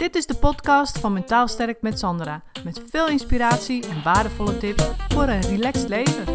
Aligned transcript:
Dit 0.00 0.14
is 0.14 0.26
de 0.26 0.34
podcast 0.34 0.98
van 0.98 1.12
Mentaal 1.12 1.48
Sterk 1.48 1.82
met 1.82 1.98
Sandra. 1.98 2.42
Met 2.64 2.82
veel 2.90 3.08
inspiratie 3.08 3.88
en 3.88 4.02
waardevolle 4.02 4.58
tips 4.58 4.84
voor 5.08 5.22
een 5.22 5.40
relaxed 5.40 5.88
leven. 5.88 6.26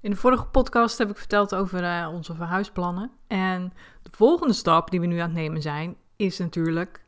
In 0.00 0.10
de 0.10 0.16
vorige 0.16 0.46
podcast 0.46 0.98
heb 0.98 1.10
ik 1.10 1.16
verteld 1.16 1.54
over 1.54 1.82
uh, 1.82 2.08
onze 2.12 2.34
verhuisplannen. 2.34 3.10
En 3.26 3.72
de 4.02 4.10
volgende 4.12 4.54
stap 4.54 4.90
die 4.90 5.00
we 5.00 5.06
nu 5.06 5.18
aan 5.18 5.30
het 5.30 5.38
nemen 5.38 5.62
zijn, 5.62 5.96
is 6.16 6.38
natuurlijk 6.38 7.04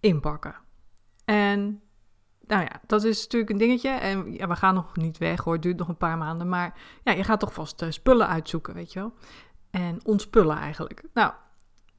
inpakken. 0.00 0.54
En 1.24 1.82
nou 2.52 2.64
ja, 2.64 2.80
dat 2.86 3.04
is 3.04 3.22
natuurlijk 3.22 3.50
een 3.52 3.58
dingetje. 3.58 3.88
En 3.88 4.32
ja, 4.32 4.48
we 4.48 4.56
gaan 4.56 4.74
nog 4.74 4.96
niet 4.96 5.18
weg 5.18 5.40
hoor, 5.40 5.52
het 5.52 5.62
duurt 5.62 5.78
nog 5.78 5.88
een 5.88 5.96
paar 5.96 6.18
maanden. 6.18 6.48
Maar 6.48 6.74
ja, 7.02 7.12
je 7.12 7.24
gaat 7.24 7.40
toch 7.40 7.52
vast 7.52 7.82
uh, 7.82 7.90
spullen 7.90 8.28
uitzoeken, 8.28 8.74
weet 8.74 8.92
je 8.92 8.98
wel. 8.98 9.12
En 9.70 10.00
ontspullen 10.04 10.56
eigenlijk. 10.56 11.02
Nou, 11.14 11.32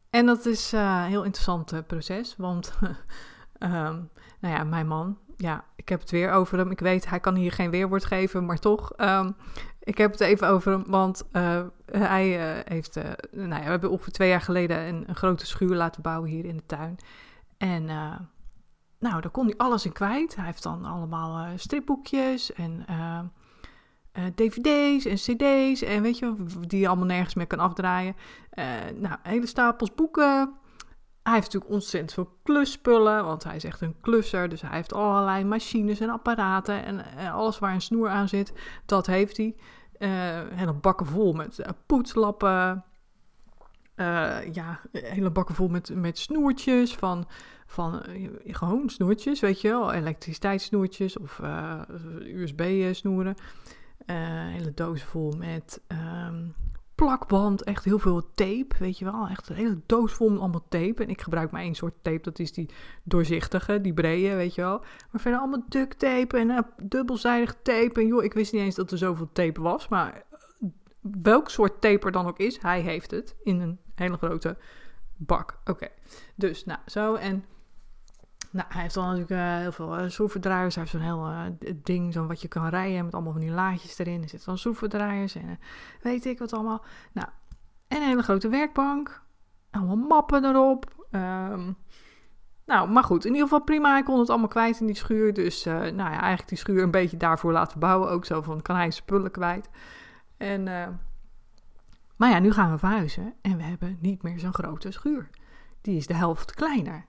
en 0.09 0.25
dat 0.25 0.45
is 0.45 0.73
uh, 0.73 1.01
een 1.03 1.09
heel 1.09 1.23
interessant 1.23 1.73
uh, 1.73 1.79
proces. 1.87 2.35
Want, 2.37 2.73
um, 3.59 3.69
nou 4.41 4.55
ja, 4.55 4.63
mijn 4.63 4.87
man, 4.87 5.17
ja, 5.37 5.63
ik 5.75 5.89
heb 5.89 5.99
het 5.99 6.11
weer 6.11 6.31
over 6.31 6.57
hem. 6.57 6.71
Ik 6.71 6.79
weet, 6.79 7.09
hij 7.09 7.19
kan 7.19 7.35
hier 7.35 7.51
geen 7.51 7.71
weerwoord 7.71 8.05
geven, 8.05 8.45
maar 8.45 8.59
toch. 8.59 8.91
Um, 8.97 9.35
ik 9.79 9.97
heb 9.97 10.11
het 10.11 10.19
even 10.19 10.47
over 10.47 10.71
hem, 10.71 10.83
want 10.87 11.23
hij 11.91 12.25
heeft, 12.67 12.95
nou 13.31 13.49
ja, 13.49 13.63
we 13.63 13.69
hebben 13.69 13.89
ongeveer 13.89 14.13
twee 14.13 14.29
jaar 14.29 14.41
geleden 14.41 14.87
een, 14.87 15.03
een, 15.07 15.15
grote 15.15 15.45
schuur 15.45 15.75
laten 15.75 16.01
bouwen 16.01 16.29
hier 16.29 16.45
in 16.45 16.57
de 16.57 16.65
tuin. 16.65 16.97
En 17.57 17.89
nou, 19.03 19.21
daar 19.21 19.31
kon 19.31 19.45
hij 19.45 19.57
alles 19.57 19.85
in 19.85 19.91
kwijt. 19.91 20.35
Hij 20.35 20.45
heeft 20.45 20.63
dan 20.63 20.85
allemaal 20.85 21.45
uh, 21.45 21.51
stripboekjes 21.55 22.53
en 22.53 22.85
uh, 22.89 23.19
uh, 24.13 24.23
dvd's 24.35 25.05
en 25.05 25.15
cd's 25.15 25.81
en 25.81 26.01
weet 26.01 26.17
je, 26.17 26.33
die 26.67 26.79
je 26.79 26.87
allemaal 26.87 27.05
nergens 27.05 27.33
meer 27.33 27.47
kan 27.47 27.59
afdraaien. 27.59 28.15
nou, 28.95 29.15
hele 29.21 29.45
stapels 29.45 29.95
boeken. 29.95 30.53
Hij 31.23 31.33
heeft 31.33 31.45
natuurlijk 31.45 31.73
ontzettend 31.73 32.13
veel 32.13 32.37
klusspullen, 32.43 33.25
want 33.25 33.43
hij 33.43 33.55
is 33.55 33.63
echt 33.63 33.81
een 33.81 33.95
klusser. 34.01 34.49
Dus 34.49 34.61
hij 34.61 34.75
heeft 34.75 34.93
allerlei 34.93 35.43
machines 35.43 35.99
en 35.99 36.09
apparaten 36.09 36.85
en 36.85 37.31
alles 37.31 37.59
waar 37.59 37.73
een 37.73 37.81
snoer 37.81 38.09
aan 38.09 38.27
zit, 38.27 38.53
dat 38.85 39.05
heeft 39.05 39.37
hij. 39.37 39.55
hele 40.53 40.73
bakken 40.73 41.05
vol 41.05 41.33
met 41.33 41.65
poetslappen, 41.85 42.83
ja, 44.53 44.79
hele 44.91 45.31
bakken 45.31 45.55
vol 45.55 45.67
met, 45.67 45.95
met 45.95 46.17
snoertjes 46.17 46.95
van 46.95 47.27
van 47.73 48.03
uh, 48.09 48.29
gewoon 48.43 48.89
snoertjes, 48.89 49.39
weet 49.39 49.61
je 49.61 49.67
wel, 49.67 49.91
elektriciteitssnoertjes 49.91 51.17
of 51.17 51.39
eh, 51.39 51.81
USB-snoeren. 52.25 53.35
Hele 54.05 54.73
doos 54.73 55.03
vol 55.03 55.31
met 55.37 55.81
um, 56.27 56.55
plakband, 56.95 57.63
echt 57.63 57.83
heel 57.83 57.99
veel 57.99 58.31
tape, 58.33 58.75
weet 58.79 58.97
je 58.97 59.05
wel. 59.05 59.27
Echt 59.27 59.49
een 59.49 59.55
hele 59.55 59.81
doos 59.85 60.13
vol 60.13 60.29
met 60.29 60.39
allemaal 60.39 60.65
tape. 60.69 61.03
En 61.03 61.09
ik 61.09 61.21
gebruik 61.21 61.51
maar 61.51 61.61
één 61.61 61.75
soort 61.75 61.93
tape, 62.01 62.21
dat 62.21 62.39
is 62.39 62.51
die 62.51 62.69
doorzichtige, 63.03 63.81
die 63.81 63.93
brede, 63.93 64.35
weet 64.35 64.55
je 64.55 64.61
wel. 64.61 64.79
Maar 65.11 65.21
verder 65.21 65.39
allemaal 65.39 65.65
duct 65.69 65.99
tape 65.99 66.37
en 66.37 66.65
dubbelzijdig 66.83 67.55
tape. 67.61 67.99
En 67.99 68.07
joh, 68.07 68.23
ik 68.23 68.33
wist 68.33 68.53
niet 68.53 68.61
eens 68.61 68.75
dat 68.75 68.91
er 68.91 68.97
zoveel 68.97 69.29
tape 69.33 69.61
was, 69.61 69.87
maar 69.87 70.23
welk 71.01 71.49
soort 71.49 71.81
tape 71.81 72.05
er 72.05 72.11
dan 72.11 72.27
ook 72.27 72.39
is, 72.39 72.61
hij 72.61 72.81
heeft 72.81 73.11
het 73.11 73.35
in 73.43 73.59
een 73.59 73.79
hele 73.95 74.17
grote 74.17 74.57
bak. 75.15 75.59
Oké, 75.65 75.87
dus 76.35 76.65
nou 76.65 76.79
zo 76.85 77.15
en 77.15 77.45
nou, 78.53 78.67
hij 78.69 78.81
heeft 78.81 78.93
dan 78.93 79.03
natuurlijk 79.03 79.31
uh, 79.31 79.57
heel 79.57 79.71
veel 79.71 79.99
uh, 79.99 80.09
schroevendraaiers. 80.09 80.75
Hij 80.75 80.83
heeft 80.83 80.95
zo'n 80.95 81.05
heel 81.05 81.29
uh, 81.29 81.73
ding, 81.83 82.13
zo'n 82.13 82.27
wat 82.27 82.41
je 82.41 82.47
kan 82.47 82.67
rijden 82.67 83.05
met 83.05 83.13
allemaal 83.13 83.31
van 83.31 83.41
die 83.41 83.51
laadjes 83.51 83.97
erin. 83.97 84.21
Er 84.21 84.29
zitten 84.29 84.47
dan 84.47 84.57
schroevendraaiers 84.57 85.35
en 85.35 85.59
weet 86.01 86.25
ik 86.25 86.39
wat 86.39 86.53
allemaal. 86.53 86.83
Nou, 87.11 87.27
en 87.87 87.97
een 87.97 88.07
hele 88.07 88.23
grote 88.23 88.49
werkbank. 88.49 89.21
Allemaal 89.71 89.95
mappen 89.95 90.45
erop. 90.45 91.07
Um, 91.11 91.77
nou, 92.65 92.89
maar 92.89 93.03
goed, 93.03 93.25
in 93.25 93.31
ieder 93.31 93.47
geval 93.47 93.63
prima. 93.63 93.91
Hij 93.91 94.03
kon 94.03 94.19
het 94.19 94.29
allemaal 94.29 94.47
kwijt 94.47 94.79
in 94.79 94.85
die 94.85 94.95
schuur. 94.95 95.33
Dus 95.33 95.63
nou 95.63 95.95
ja, 95.95 96.19
eigenlijk 96.19 96.47
die 96.47 96.57
schuur 96.57 96.83
een 96.83 96.91
beetje 96.91 97.17
daarvoor 97.17 97.51
laten 97.51 97.79
bouwen. 97.79 98.09
Ook 98.09 98.25
zo 98.25 98.41
van, 98.41 98.61
kan 98.61 98.75
hij 98.75 98.91
spullen 98.91 99.31
kwijt. 99.31 99.69
En, 100.37 100.67
maar 102.23 102.31
ja, 102.31 102.39
nu 102.39 102.51
gaan 102.51 102.71
we 102.71 102.77
verhuizen. 102.77 103.33
En 103.41 103.57
we 103.57 103.63
hebben 103.63 103.97
niet 104.01 104.23
meer 104.23 104.39
zo'n 104.39 104.53
grote 104.53 104.91
schuur. 104.91 105.29
Die 105.81 105.97
is 105.97 106.07
de 106.07 106.13
helft 106.13 106.53
kleiner. 106.53 107.05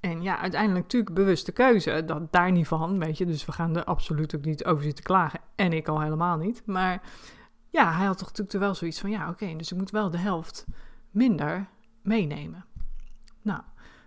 En 0.00 0.22
ja, 0.22 0.38
uiteindelijk 0.38 0.82
natuurlijk 0.82 1.14
bewuste 1.14 1.52
keuze, 1.52 2.04
dat 2.04 2.32
daar 2.32 2.52
niet 2.52 2.66
van, 2.66 2.98
weet 2.98 3.18
je. 3.18 3.26
Dus 3.26 3.44
we 3.44 3.52
gaan 3.52 3.76
er 3.76 3.84
absoluut 3.84 4.36
ook 4.36 4.44
niet 4.44 4.64
over 4.64 4.84
zitten 4.84 5.04
klagen. 5.04 5.40
En 5.54 5.72
ik 5.72 5.88
al 5.88 6.00
helemaal 6.00 6.36
niet. 6.36 6.62
Maar 6.66 7.02
ja, 7.70 7.92
hij 7.92 8.06
had 8.06 8.18
toch 8.18 8.28
natuurlijk 8.28 8.58
wel 8.58 8.74
zoiets 8.74 9.00
van, 9.00 9.10
ja 9.10 9.28
oké, 9.28 9.56
dus 9.56 9.72
ik 9.72 9.78
moet 9.78 9.90
wel 9.90 10.10
de 10.10 10.18
helft 10.18 10.66
minder 11.10 11.68
meenemen. 12.02 12.64
Nou, 13.42 13.60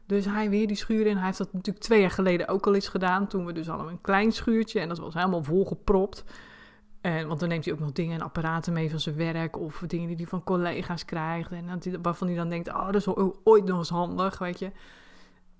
dus 0.05 0.25
hij 0.25 0.49
weer 0.49 0.67
die 0.67 0.77
schuur 0.77 1.05
in. 1.05 1.17
Hij 1.17 1.25
heeft 1.25 1.37
dat 1.37 1.53
natuurlijk 1.53 1.85
twee 1.85 2.01
jaar 2.01 2.11
geleden 2.11 2.47
ook 2.47 2.67
al 2.67 2.75
eens 2.75 2.87
gedaan. 2.87 3.27
Toen 3.27 3.45
we 3.45 3.53
dus 3.53 3.69
allemaal 3.69 3.89
een 3.89 4.01
klein 4.01 4.31
schuurtje 4.31 4.79
en 4.79 4.87
dat 4.87 4.99
was 4.99 5.13
helemaal 5.13 5.43
volgepropt. 5.43 6.23
En, 7.03 7.27
want 7.27 7.39
dan 7.39 7.49
neemt 7.49 7.65
hij 7.65 7.73
ook 7.73 7.79
nog 7.79 7.91
dingen 7.91 8.15
en 8.19 8.21
apparaten 8.21 8.73
mee 8.73 8.89
van 8.89 8.99
zijn 8.99 9.15
werk. 9.15 9.57
Of 9.57 9.83
dingen 9.87 10.07
die 10.07 10.15
hij 10.15 10.25
van 10.25 10.43
collega's 10.43 11.05
krijgt. 11.05 11.51
En 11.51 12.01
waarvan 12.01 12.27
hij 12.27 12.35
dan 12.35 12.49
denkt, 12.49 12.67
oh, 12.67 12.85
dat 12.85 12.95
is 12.95 13.07
ooit 13.43 13.65
nog 13.65 13.77
eens 13.77 13.89
handig, 13.89 14.37
weet 14.37 14.59
je. 14.59 14.71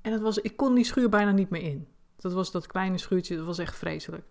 En 0.01 0.11
dat 0.11 0.21
was, 0.21 0.37
ik 0.37 0.57
kon 0.57 0.75
die 0.75 0.83
schuur 0.83 1.09
bijna 1.09 1.31
niet 1.31 1.49
meer 1.49 1.61
in. 1.61 1.87
Dat 2.15 2.33
was 2.33 2.51
dat 2.51 2.67
kleine 2.67 2.97
schuurtje, 2.97 3.35
dat 3.35 3.45
was 3.45 3.57
echt 3.57 3.75
vreselijk. 3.75 4.25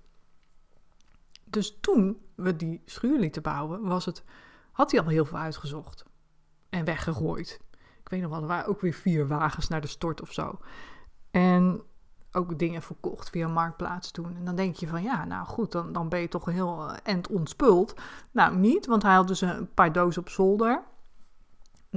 Dus 1.45 1.79
toen 1.81 2.21
we 2.35 2.57
die 2.57 2.83
schuur 2.85 3.19
lieten 3.19 3.43
bouwen, 3.43 3.83
was 3.83 4.05
het, 4.05 4.25
had 4.73 4.91
hij 4.91 5.01
al 5.01 5.09
heel 5.09 5.25
veel 5.25 5.39
uitgezocht. 5.39 6.05
En 6.69 6.85
weggegooid. 6.85 7.61
Ik 8.03 8.09
weet 8.09 8.21
nog 8.21 8.31
wel, 8.31 8.41
er 8.41 8.47
waren 8.47 8.69
ook 8.69 8.81
weer 8.81 8.93
vier 8.93 9.27
wagens 9.27 9.69
naar 9.69 9.81
de 9.81 9.87
stort 9.87 10.21
of 10.21 10.33
zo. 10.33 10.59
En 11.31 11.83
ook 12.33 12.59
dingen 12.59 12.83
verkocht 12.83 13.31
via 13.31 13.49
Marktplaats 13.49 14.11
toen. 14.11 14.37
En 14.37 14.45
dan 14.45 14.57
denk 14.57 14.77
je 14.77 14.89
van, 14.89 15.03
ja, 15.03 15.25
nou 15.25 15.47
goed, 15.47 15.73
dan, 15.73 15.93
dan 15.93 16.09
ben 16.09 16.21
je 16.21 16.29
toch 16.29 16.45
heel 16.45 16.89
uh, 16.89 16.97
end 17.03 17.29
ontspult. 17.29 17.95
Nou, 18.31 18.57
niet, 18.57 18.87
want 18.87 19.03
hij 19.03 19.15
had 19.15 19.29
dus 19.29 19.41
een 19.41 19.75
paar 19.75 19.93
dozen 19.93 20.23
op 20.23 20.29
zolder 20.29 20.83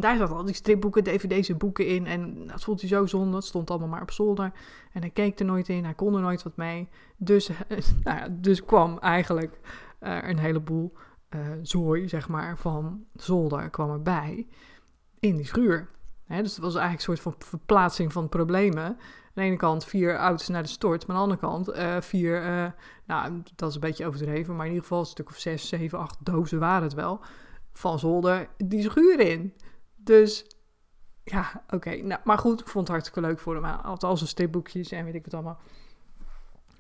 daar 0.01 0.17
zaten 0.17 0.35
al 0.35 0.45
die 0.45 0.55
stripboeken, 0.55 1.03
dvd's 1.03 1.49
en 1.49 1.57
boeken 1.57 1.87
in. 1.87 2.05
En 2.05 2.47
dat 2.47 2.63
vond 2.63 2.79
hij 2.79 2.89
zo 2.89 3.05
zonde. 3.05 3.35
Het 3.35 3.45
stond 3.45 3.69
allemaal 3.69 3.87
maar 3.87 4.01
op 4.01 4.11
zolder. 4.11 4.51
En 4.91 5.01
hij 5.01 5.09
keek 5.09 5.39
er 5.39 5.45
nooit 5.45 5.69
in. 5.69 5.83
Hij 5.83 5.93
kon 5.93 6.15
er 6.15 6.21
nooit 6.21 6.43
wat 6.43 6.55
mee. 6.55 6.89
Dus, 7.17 7.47
nou 8.03 8.17
ja, 8.17 8.27
dus 8.31 8.65
kwam 8.65 8.97
eigenlijk 8.99 9.59
uh, 10.01 10.17
een 10.21 10.39
heleboel 10.39 10.93
zooi, 11.61 12.09
zeg 12.09 12.27
maar, 12.27 12.57
van 12.57 13.05
zolder 13.13 13.69
kwam 13.69 13.91
erbij 13.91 14.47
in 15.19 15.35
die 15.35 15.45
schuur. 15.45 15.89
Dus 16.27 16.55
het 16.55 16.57
was 16.57 16.75
eigenlijk 16.75 17.07
een 17.07 17.17
soort 17.17 17.19
van 17.19 17.35
verplaatsing 17.47 18.13
van 18.13 18.29
problemen. 18.29 18.83
Aan 18.83 18.97
de 19.33 19.41
ene 19.41 19.55
kant 19.55 19.85
vier 19.85 20.15
auto's 20.15 20.47
naar 20.47 20.63
de 20.63 20.69
stort, 20.69 21.07
maar 21.07 21.15
aan 21.15 21.29
de 21.29 21.35
andere 21.35 21.53
kant 21.53 21.77
uh, 21.77 22.01
vier, 22.01 22.41
nou 23.05 23.43
dat 23.55 23.69
is 23.69 23.75
een 23.75 23.81
beetje 23.81 24.05
overdreven, 24.05 24.55
maar 24.55 24.65
in 24.65 24.71
ieder 24.71 24.87
geval 24.87 24.99
een 24.99 25.05
stuk 25.05 25.29
of 25.29 25.37
zes, 25.37 25.67
zeven, 25.67 25.99
acht 25.99 26.17
dozen 26.25 26.59
waren 26.59 26.83
het 26.83 26.93
wel, 26.93 27.19
van 27.73 27.99
zolder 27.99 28.47
die 28.57 28.81
schuur 28.81 29.19
in. 29.19 29.53
Dus 29.95 30.45
ja, 31.23 31.63
oké. 31.69 31.95
Nou, 31.95 32.21
maar 32.23 32.37
goed, 32.37 32.59
ik 32.59 32.67
vond 32.67 32.87
het 32.87 32.95
hartstikke 32.95 33.27
leuk 33.27 33.39
voor 33.39 33.53
hem. 33.53 33.63
Hij 33.63 33.77
had 33.81 34.03
al 34.03 34.17
zijn 34.17 34.29
stripboekjes 34.29 34.91
en 34.91 35.05
weet 35.05 35.15
ik 35.15 35.23
wat 35.23 35.33
allemaal. 35.33 35.59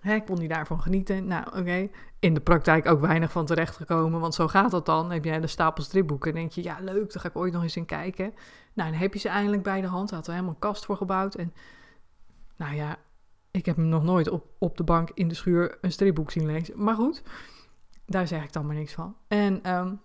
Hè, 0.05 0.19
kon 0.19 0.37
hij 0.37 0.47
daarvan 0.47 0.81
genieten? 0.81 1.27
Nou, 1.27 1.45
oké. 1.45 1.89
In 2.19 2.33
de 2.33 2.39
praktijk 2.39 2.85
ook 2.85 3.01
weinig 3.01 3.31
van 3.31 3.45
terechtgekomen, 3.45 4.19
want 4.19 4.35
zo 4.35 4.47
gaat 4.47 4.71
dat 4.71 4.85
dan. 4.85 5.11
Heb 5.11 5.23
jij 5.23 5.35
een 5.35 5.49
stapel 5.49 5.83
stripboeken 5.83 6.31
en 6.31 6.37
denk 6.37 6.51
je, 6.51 6.63
ja, 6.63 6.77
leuk, 6.81 7.13
daar 7.13 7.21
ga 7.21 7.29
ik 7.29 7.35
ooit 7.35 7.53
nog 7.53 7.63
eens 7.63 7.75
in 7.75 7.85
kijken. 7.85 8.33
Nou, 8.73 8.89
dan 8.89 8.99
heb 8.99 9.13
je 9.13 9.19
ze 9.19 9.29
eindelijk 9.29 9.63
bij 9.63 9.81
de 9.81 9.87
hand. 9.87 10.11
Had 10.11 10.27
er 10.27 10.33
helemaal 10.33 10.53
een 10.53 10.59
kast 10.59 10.85
voor 10.85 10.97
gebouwd. 10.97 11.35
En 11.35 11.53
nou 12.55 12.75
ja, 12.75 12.97
ik 13.51 13.65
heb 13.65 13.75
hem 13.75 13.87
nog 13.87 14.03
nooit 14.03 14.29
op, 14.29 14.45
op 14.57 14.77
de 14.77 14.83
bank 14.83 15.09
in 15.13 15.27
de 15.27 15.35
schuur 15.35 15.77
een 15.81 15.91
stripboek 15.91 16.31
zien 16.31 16.45
lezen. 16.45 16.83
Maar 16.83 16.95
goed, 16.95 17.23
daar 18.05 18.27
zeg 18.27 18.43
ik 18.43 18.53
dan 18.53 18.65
maar 18.65 18.75
niks 18.75 18.93
van. 18.93 19.15
En 19.27 19.73
um, 19.73 19.99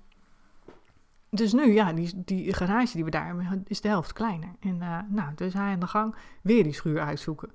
dus 1.30 1.52
nu, 1.52 1.72
ja, 1.72 1.92
die, 1.92 2.22
die 2.24 2.54
garage 2.54 2.92
die 2.92 3.04
we 3.04 3.10
daar 3.10 3.26
hebben, 3.26 3.64
is 3.66 3.80
de 3.80 3.88
helft 3.88 4.12
kleiner. 4.12 4.54
En 4.60 4.76
uh, 4.76 4.98
nou, 5.08 5.34
dus 5.34 5.52
hij 5.52 5.72
aan 5.72 5.80
de 5.80 5.86
gang 5.86 6.14
weer 6.42 6.62
die 6.62 6.72
schuur 6.72 7.00
uitzoeken. 7.00 7.52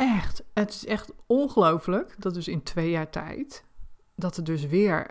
Echt, 0.00 0.44
het 0.54 0.70
is 0.70 0.86
echt 0.86 1.12
ongelooflijk 1.26 2.14
dat 2.18 2.34
dus 2.34 2.48
in 2.48 2.62
twee 2.62 2.90
jaar 2.90 3.10
tijd, 3.10 3.64
dat 4.14 4.36
er 4.36 4.44
dus 4.44 4.66
weer 4.66 5.10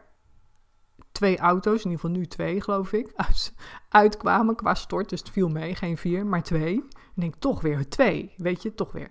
twee 1.12 1.38
auto's, 1.38 1.84
in 1.84 1.92
ieder 1.92 2.00
geval 2.00 2.18
nu 2.18 2.26
twee 2.26 2.62
geloof 2.62 2.94
ik, 2.94 3.12
uit, 3.16 3.54
uitkwamen 3.90 4.56
qua 4.56 4.74
stort. 4.74 5.10
Dus 5.10 5.20
het 5.20 5.30
viel 5.30 5.50
mee, 5.50 5.76
geen 5.76 5.98
vier, 5.98 6.26
maar 6.26 6.44
twee. 6.44 6.76
Ik 6.76 7.14
denk 7.14 7.36
toch 7.40 7.62
weer 7.62 7.90
twee, 7.90 8.34
weet 8.38 8.62
je, 8.62 8.74
toch 8.74 8.92
weer. 8.92 9.10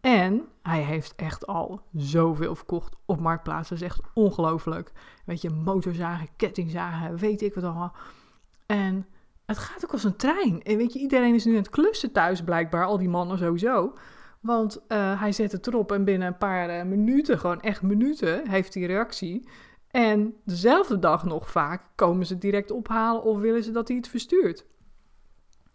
En 0.00 0.48
hij 0.62 0.82
heeft 0.82 1.14
echt 1.14 1.46
al 1.46 1.82
zoveel 1.92 2.54
verkocht 2.54 2.96
op 3.04 3.20
Marktplaats. 3.20 3.68
Dat 3.68 3.78
is 3.78 3.84
echt 3.84 4.00
ongelooflijk. 4.14 4.92
Weet 5.24 5.42
je, 5.42 5.50
motorzagen, 5.50 6.28
kettingzagen, 6.36 7.16
weet 7.16 7.42
ik 7.42 7.54
wat 7.54 7.64
allemaal. 7.64 7.94
En 8.66 9.06
het 9.46 9.58
gaat 9.58 9.84
ook 9.84 9.92
als 9.92 10.04
een 10.04 10.16
trein. 10.16 10.62
En 10.62 10.76
weet 10.76 10.92
je, 10.92 10.98
iedereen 10.98 11.34
is 11.34 11.44
nu 11.44 11.50
aan 11.50 11.58
het 11.58 11.70
klussen 11.70 12.12
thuis 12.12 12.42
blijkbaar. 12.42 12.86
Al 12.86 12.98
die 12.98 13.08
mannen 13.08 13.38
sowieso. 13.38 13.92
Want 14.44 14.80
uh, 14.88 15.20
hij 15.20 15.32
zet 15.32 15.52
het 15.52 15.66
erop 15.66 15.92
en 15.92 16.04
binnen 16.04 16.28
een 16.28 16.38
paar 16.38 16.78
uh, 16.78 16.82
minuten, 16.82 17.38
gewoon 17.38 17.60
echt 17.60 17.82
minuten, 17.82 18.48
heeft 18.48 18.74
hij 18.74 18.82
reactie. 18.82 19.48
En 19.90 20.34
dezelfde 20.44 20.98
dag 20.98 21.24
nog 21.24 21.50
vaak 21.50 21.82
komen 21.94 22.26
ze 22.26 22.38
direct 22.38 22.70
ophalen 22.70 23.22
of 23.22 23.38
willen 23.38 23.62
ze 23.62 23.70
dat 23.70 23.88
hij 23.88 23.96
het 23.96 24.08
verstuurt. 24.08 24.66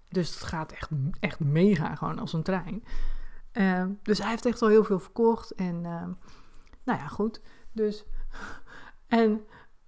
Dus 0.09 0.33
het 0.33 0.43
gaat 0.43 0.71
echt, 0.71 0.89
echt 1.19 1.39
mega 1.39 1.95
gewoon 1.95 2.19
als 2.19 2.33
een 2.33 2.43
trein. 2.43 2.83
Uh, 3.53 3.85
dus 4.03 4.17
hij 4.17 4.29
heeft 4.29 4.45
echt 4.45 4.61
al 4.61 4.67
heel 4.67 4.83
veel 4.83 4.99
verkocht. 4.99 5.51
En 5.51 5.81
nou 6.83 6.99
ja, 6.99 7.07
goed. 7.07 7.41
Dus. 7.71 8.05
En 9.07 9.41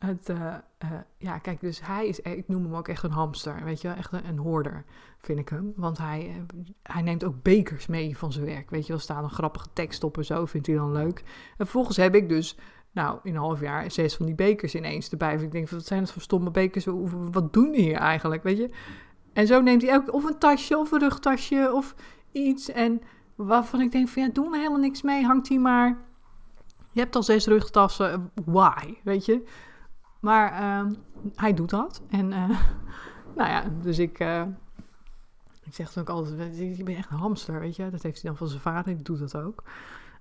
het, 0.05 0.29
uh, 0.29 0.37
uh, 0.83 0.89
ja, 1.17 1.37
kijk, 1.37 1.59
dus 1.59 1.81
hij 1.85 2.07
is, 2.07 2.19
ik 2.19 2.47
noem 2.47 2.63
hem 2.63 2.75
ook 2.75 2.87
echt 2.87 3.03
een 3.03 3.11
hamster, 3.11 3.63
weet 3.63 3.81
je 3.81 3.87
wel, 3.87 3.97
echt 3.97 4.11
een, 4.11 4.37
hoorder, 4.37 4.83
vind 5.17 5.39
ik 5.39 5.49
hem. 5.49 5.73
Want 5.75 5.97
hij, 5.97 6.27
uh, 6.27 6.63
hij 6.83 7.01
neemt 7.01 7.23
ook 7.23 7.41
bekers 7.41 7.87
mee 7.87 8.17
van 8.17 8.31
zijn 8.31 8.45
werk, 8.45 8.69
weet 8.69 8.85
je 8.85 8.91
wel, 8.91 9.01
staat 9.01 9.23
een 9.23 9.29
grappige 9.29 9.67
tekst 9.73 10.03
op 10.03 10.17
en 10.17 10.25
zo, 10.25 10.45
vindt 10.45 10.67
hij 10.67 10.75
dan 10.75 10.91
leuk. 10.91 11.19
En 11.19 11.65
vervolgens 11.65 11.97
heb 11.97 12.15
ik 12.15 12.29
dus, 12.29 12.57
nou, 12.91 13.19
in 13.23 13.33
een 13.33 13.39
half 13.41 13.59
jaar 13.59 13.91
zes 13.91 14.15
van 14.15 14.25
die 14.25 14.35
bekers 14.35 14.75
ineens 14.75 15.09
erbij. 15.09 15.35
ik 15.35 15.51
denk, 15.51 15.69
wat 15.69 15.85
zijn 15.85 15.99
dat 15.99 16.11
voor 16.11 16.21
stomme 16.21 16.51
bekers, 16.51 16.85
wat 17.31 17.53
doen 17.53 17.71
die 17.71 17.81
hier 17.81 17.97
eigenlijk, 17.97 18.43
weet 18.43 18.57
je? 18.57 18.69
En 19.33 19.47
zo 19.47 19.61
neemt 19.61 19.81
hij 19.81 19.95
ook 19.95 20.13
of 20.13 20.23
een 20.23 20.37
tasje 20.37 20.77
of 20.77 20.91
een 20.91 20.99
rugtasje 20.99 21.71
of 21.73 21.95
iets 22.31 22.69
en 22.69 23.01
waarvan 23.35 23.81
ik 23.81 23.91
denk 23.91 24.07
van, 24.07 24.23
ja, 24.23 24.29
doen 24.29 24.49
we 24.49 24.57
helemaal 24.57 24.79
niks 24.79 25.01
mee, 25.01 25.23
hangt 25.23 25.49
hij 25.49 25.57
maar... 25.57 25.97
Je 26.93 26.99
hebt 26.99 27.15
al 27.15 27.23
zes 27.23 27.45
rugtassen, 27.45 28.31
why, 28.45 28.93
weet 29.03 29.25
je? 29.25 29.43
Maar 30.21 30.61
uh, 30.61 30.91
hij 31.35 31.53
doet 31.53 31.69
dat. 31.69 32.01
En 32.09 32.31
uh, 32.31 32.49
nou 33.37 33.49
ja, 33.49 33.63
dus 33.81 33.99
ik, 33.99 34.19
uh, 34.19 34.43
ik 35.63 35.73
zeg 35.73 35.93
dan 35.93 36.03
ook 36.03 36.09
altijd, 36.09 36.57
je 36.57 36.83
bent 36.83 36.97
echt 36.97 37.11
een 37.11 37.17
hamster, 37.17 37.59
weet 37.59 37.75
je. 37.75 37.89
Dat 37.89 38.03
heeft 38.03 38.21
hij 38.21 38.29
dan 38.29 38.37
van 38.37 38.47
zijn 38.47 38.61
vader, 38.61 38.95
die 38.95 39.03
doet 39.03 39.19
dat 39.19 39.35
ook. 39.35 39.63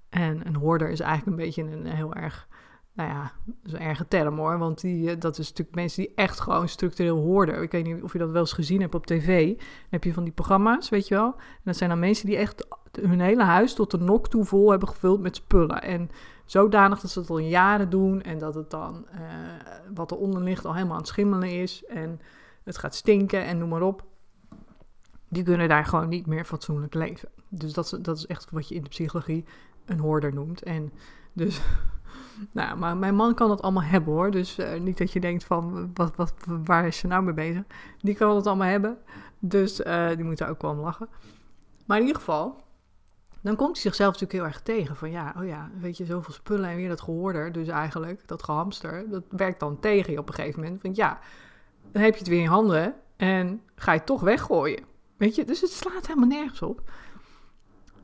En 0.09 0.47
een 0.47 0.57
hoorder 0.57 0.91
is 0.91 1.01
eigenlijk 1.01 1.37
een 1.37 1.45
beetje 1.45 1.63
een, 1.63 1.87
heel 1.87 2.15
erg, 2.15 2.49
nou 2.93 3.11
ja, 3.11 3.33
een 3.63 3.79
erge 3.79 4.09
term 4.09 4.39
hoor. 4.39 4.59
Want 4.59 4.81
die, 4.81 5.19
dat 5.19 5.39
is 5.39 5.49
natuurlijk 5.49 5.77
mensen 5.77 6.03
die 6.03 6.13
echt 6.15 6.41
gewoon 6.41 6.69
structureel 6.69 7.19
hoorden. 7.19 7.63
Ik 7.63 7.73
weet 7.73 7.85
niet 7.85 8.03
of 8.03 8.13
je 8.13 8.19
dat 8.19 8.31
wel 8.31 8.41
eens 8.41 8.53
gezien 8.53 8.81
hebt 8.81 8.95
op 8.95 9.07
tv. 9.07 9.61
Heb 9.91 10.05
je 10.05 10.13
van 10.13 10.25
die 10.25 10.33
programma's, 10.33 10.89
weet 10.89 11.09
je 11.09 11.15
wel. 11.15 11.35
En 11.37 11.63
dat 11.65 11.77
zijn 11.77 11.91
dan 11.91 11.99
mensen 11.99 12.27
die 12.27 12.37
echt 12.37 12.67
hun 13.01 13.21
hele 13.21 13.43
huis 13.43 13.75
tot 13.75 13.91
de 13.91 13.99
nok 13.99 14.29
toe 14.29 14.45
vol 14.45 14.71
hebben 14.71 14.89
gevuld 14.89 15.21
met 15.21 15.37
spullen. 15.37 15.83
En 15.83 16.11
zodanig 16.51 17.01
dat 17.01 17.11
ze 17.11 17.21
het 17.21 17.31
al 17.31 17.39
jaren 17.39 17.91
doen 17.91 18.23
en 18.23 18.39
dat 18.39 18.55
het 18.55 18.71
dan 18.71 19.07
uh, 19.15 19.21
wat 19.95 20.11
eronder 20.11 20.43
ligt 20.43 20.65
al 20.65 20.75
helemaal 20.75 20.95
aan 20.95 21.01
het 21.01 21.09
schimmelen 21.09 21.51
is 21.51 21.85
en 21.85 22.21
het 22.65 22.79
gaat 22.79 22.95
stinken 22.95 23.45
en 23.45 23.59
noem 23.59 23.69
maar 23.69 23.83
op. 23.83 24.05
Die 25.29 25.43
kunnen 25.43 25.69
daar 25.69 25.85
gewoon 25.85 26.09
niet 26.09 26.27
meer 26.27 26.45
fatsoenlijk 26.45 26.95
leven. 26.95 27.29
Dus 27.49 27.73
dat 27.73 27.85
is, 27.85 27.91
dat 27.91 28.17
is 28.17 28.27
echt 28.27 28.51
wat 28.51 28.69
je 28.69 28.75
in 28.75 28.83
de 28.83 28.89
psychologie 28.89 29.45
een 29.85 29.99
hoorder 29.99 30.35
noemt. 30.35 30.63
En 30.63 30.93
dus, 31.33 31.61
nou, 32.53 32.79
maar 32.79 32.97
mijn 32.97 33.15
man 33.15 33.35
kan 33.35 33.51
het 33.51 33.63
allemaal 33.63 33.83
hebben 33.83 34.13
hoor. 34.13 34.31
Dus 34.31 34.59
uh, 34.59 34.81
niet 34.81 34.99
dat 34.99 35.13
je 35.13 35.21
denkt 35.21 35.45
van, 35.45 35.91
wat, 35.95 36.17
wat, 36.17 36.35
waar 36.65 36.87
is 36.87 36.97
ze 36.97 37.07
nou 37.07 37.23
mee 37.23 37.35
bezig? 37.35 37.63
Die 37.99 38.15
kan 38.15 38.37
het 38.37 38.47
allemaal 38.47 38.69
hebben. 38.69 38.99
Dus 39.39 39.81
uh, 39.81 40.09
die 40.09 40.25
moet 40.25 40.39
daar 40.39 40.51
ook 40.51 40.63
wel 40.63 40.71
om 40.71 40.81
lachen. 40.81 41.09
Maar 41.87 41.99
in 41.99 42.07
ieder 42.07 42.19
geval, 42.19 42.57
dan 43.41 43.57
komt 43.57 43.73
hij 43.73 43.83
zichzelf 43.83 44.13
natuurlijk 44.13 44.41
heel 44.41 44.53
erg 44.53 44.61
tegen. 44.61 44.97
Van 44.97 45.11
ja, 45.11 45.35
oh 45.39 45.47
ja, 45.47 45.71
weet 45.81 45.97
je, 45.97 46.05
zoveel 46.05 46.35
spullen 46.35 46.71
en 46.71 46.77
weer 46.77 46.89
dat 46.89 47.01
gehoorder. 47.01 47.53
Dus 47.53 47.69
eigenlijk, 47.69 48.29
dat 48.29 48.43
gehamster, 48.43 49.11
dat 49.11 49.23
werkt 49.29 49.61
dan 49.61 49.81
tegen 49.81 50.13
je 50.13 50.19
op 50.19 50.29
een 50.29 50.35
gegeven 50.35 50.63
moment. 50.63 50.83
Want 50.83 50.97
ja, 50.97 51.19
dan 51.93 52.03
heb 52.03 52.13
je 52.13 52.19
het 52.19 52.29
weer 52.29 52.43
in 52.43 52.47
handen 52.47 52.95
en 53.17 53.63
ga 53.75 53.93
je 53.93 53.99
het 53.99 54.07
toch 54.07 54.21
weggooien. 54.21 54.85
Weet 55.17 55.35
je, 55.35 55.45
dus 55.45 55.61
het 55.61 55.71
slaat 55.71 56.07
helemaal 56.07 56.29
nergens 56.29 56.63
op. 56.63 56.91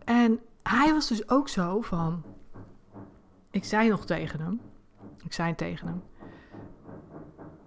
En 0.05 0.41
hij 0.63 0.93
was 0.93 1.09
dus 1.09 1.29
ook 1.29 1.49
zo 1.49 1.81
van... 1.81 2.23
Ik 3.51 3.65
zei 3.65 3.89
nog 3.89 4.07
tegen 4.07 4.41
hem. 4.41 4.61
Ik 5.25 5.33
zei 5.33 5.55
tegen 5.55 5.87
hem. 5.87 6.03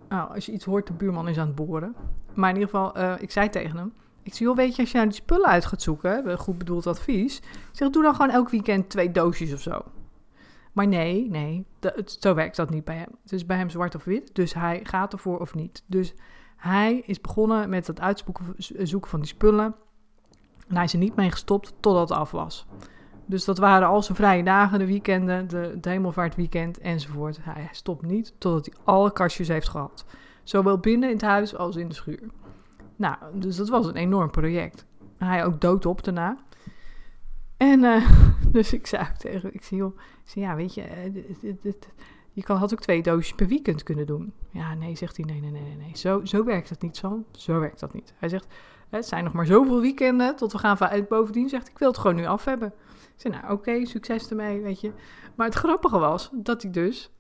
Nou, 0.09 0.33
als 0.33 0.45
je 0.45 0.51
iets 0.51 0.65
hoort, 0.65 0.87
de 0.87 0.93
buurman 0.93 1.27
is 1.27 1.37
aan 1.37 1.47
het 1.47 1.55
boren. 1.55 1.95
Maar 2.33 2.49
in 2.49 2.55
ieder 2.55 2.69
geval, 2.69 2.97
uh, 2.97 3.21
ik 3.21 3.31
zei 3.31 3.49
tegen 3.49 3.77
hem... 3.77 3.93
Joh, 4.37 4.55
weet 4.55 4.75
je, 4.75 4.81
als 4.81 4.91
je 4.91 4.97
nou 4.97 5.09
die 5.09 5.19
spullen 5.19 5.47
uit 5.47 5.65
gaat 5.65 5.81
zoeken, 5.81 6.37
goed 6.37 6.57
bedoeld 6.57 6.87
advies. 6.87 7.41
Zeg, 7.71 7.89
doe 7.89 8.03
dan 8.03 8.15
gewoon 8.15 8.31
elk 8.31 8.49
weekend 8.49 8.89
twee 8.89 9.11
doosjes 9.11 9.53
of 9.53 9.61
zo. 9.61 9.83
Maar 10.73 10.87
nee, 10.87 11.29
nee, 11.29 11.65
dat, 11.79 12.17
zo 12.19 12.33
werkt 12.33 12.55
dat 12.55 12.69
niet 12.69 12.83
bij 12.83 12.95
hem. 12.95 13.09
Het 13.23 13.31
is 13.31 13.45
bij 13.45 13.57
hem 13.57 13.69
zwart 13.69 13.95
of 13.95 14.03
wit, 14.03 14.29
dus 14.35 14.53
hij 14.53 14.79
gaat 14.83 15.13
ervoor 15.13 15.39
of 15.39 15.55
niet. 15.55 15.83
Dus 15.85 16.13
hij 16.57 17.03
is 17.05 17.21
begonnen 17.21 17.69
met 17.69 17.87
het 17.87 17.99
uitzoeken 17.99 19.09
van 19.09 19.19
die 19.19 19.29
spullen. 19.29 19.75
En 20.67 20.75
hij 20.75 20.83
is 20.83 20.93
er 20.93 20.99
niet 20.99 21.15
mee 21.15 21.31
gestopt 21.31 21.73
totdat 21.79 22.09
het 22.09 22.17
af 22.17 22.31
was. 22.31 22.65
Dus 23.25 23.45
dat 23.45 23.57
waren 23.57 23.87
al 23.87 24.03
zijn 24.03 24.17
vrije 24.17 24.43
dagen, 24.43 24.79
de 24.79 24.85
weekenden, 24.85 25.47
de, 25.47 25.77
de 25.81 25.89
hemelvaartweekend 25.89 26.79
enzovoort. 26.79 27.37
Hij 27.41 27.69
stopt 27.71 28.05
niet 28.05 28.33
totdat 28.37 28.65
hij 28.65 28.75
alle 28.83 29.11
kastjes 29.11 29.47
heeft 29.47 29.69
gehad. 29.69 30.05
Zowel 30.43 30.77
binnen 30.77 31.09
in 31.09 31.15
het 31.15 31.25
huis 31.25 31.55
als 31.55 31.75
in 31.75 31.87
de 31.87 31.93
schuur. 31.95 32.29
Nou, 32.99 33.15
dus 33.33 33.55
dat 33.55 33.69
was 33.69 33.85
een 33.85 33.95
enorm 33.95 34.31
project. 34.31 34.85
Hij 35.17 35.45
ook 35.45 35.61
doodop 35.61 36.03
daarna. 36.03 36.37
En 37.57 37.83
uh, 37.83 38.09
dus 38.51 38.73
ik 38.73 38.87
zei 38.87 39.07
tegen 39.17 39.53
ik 39.53 39.63
zei, 39.63 39.79
joh, 39.79 39.99
ik 40.25 40.31
ja, 40.33 40.55
weet 40.55 40.73
je, 40.73 40.81
eh, 40.81 41.73
je 42.31 42.43
kan, 42.43 42.57
had 42.57 42.73
ook 42.73 42.79
twee 42.79 43.01
doosjes 43.01 43.35
per 43.35 43.47
weekend 43.47 43.83
kunnen 43.83 44.05
doen. 44.05 44.33
Ja, 44.51 44.73
nee, 44.73 44.95
zegt 44.95 45.17
hij, 45.17 45.25
nee, 45.25 45.41
nee, 45.41 45.51
nee, 45.51 45.75
nee, 45.75 45.97
Zo, 45.97 46.25
zo 46.25 46.43
werkt 46.43 46.69
het 46.69 46.81
niet, 46.81 46.97
zo. 46.97 47.23
Zo 47.31 47.59
werkt 47.59 47.79
dat 47.79 47.93
niet. 47.93 48.13
Hij 48.17 48.29
zegt, 48.29 48.47
het 48.89 49.05
zijn 49.05 49.23
nog 49.23 49.33
maar 49.33 49.45
zoveel 49.45 49.81
weekenden 49.81 50.35
tot 50.35 50.51
we 50.51 50.57
gaan 50.57 50.77
vanuit 50.77 51.07
bovendien. 51.07 51.49
Zegt, 51.49 51.69
ik 51.69 51.77
wil 51.77 51.87
het 51.87 51.97
gewoon 51.97 52.15
nu 52.15 52.25
af 52.25 52.45
hebben. 52.45 52.73
Zei, 53.15 53.33
nou, 53.33 53.53
oké, 53.53 53.85
succes 53.85 54.29
ermee, 54.29 54.61
weet 54.61 54.81
je. 54.81 54.91
Maar 55.35 55.45
het 55.45 55.55
grappige 55.55 55.99
was 55.99 56.29
dat 56.33 56.61
hij 56.61 56.71
dus 56.71 57.11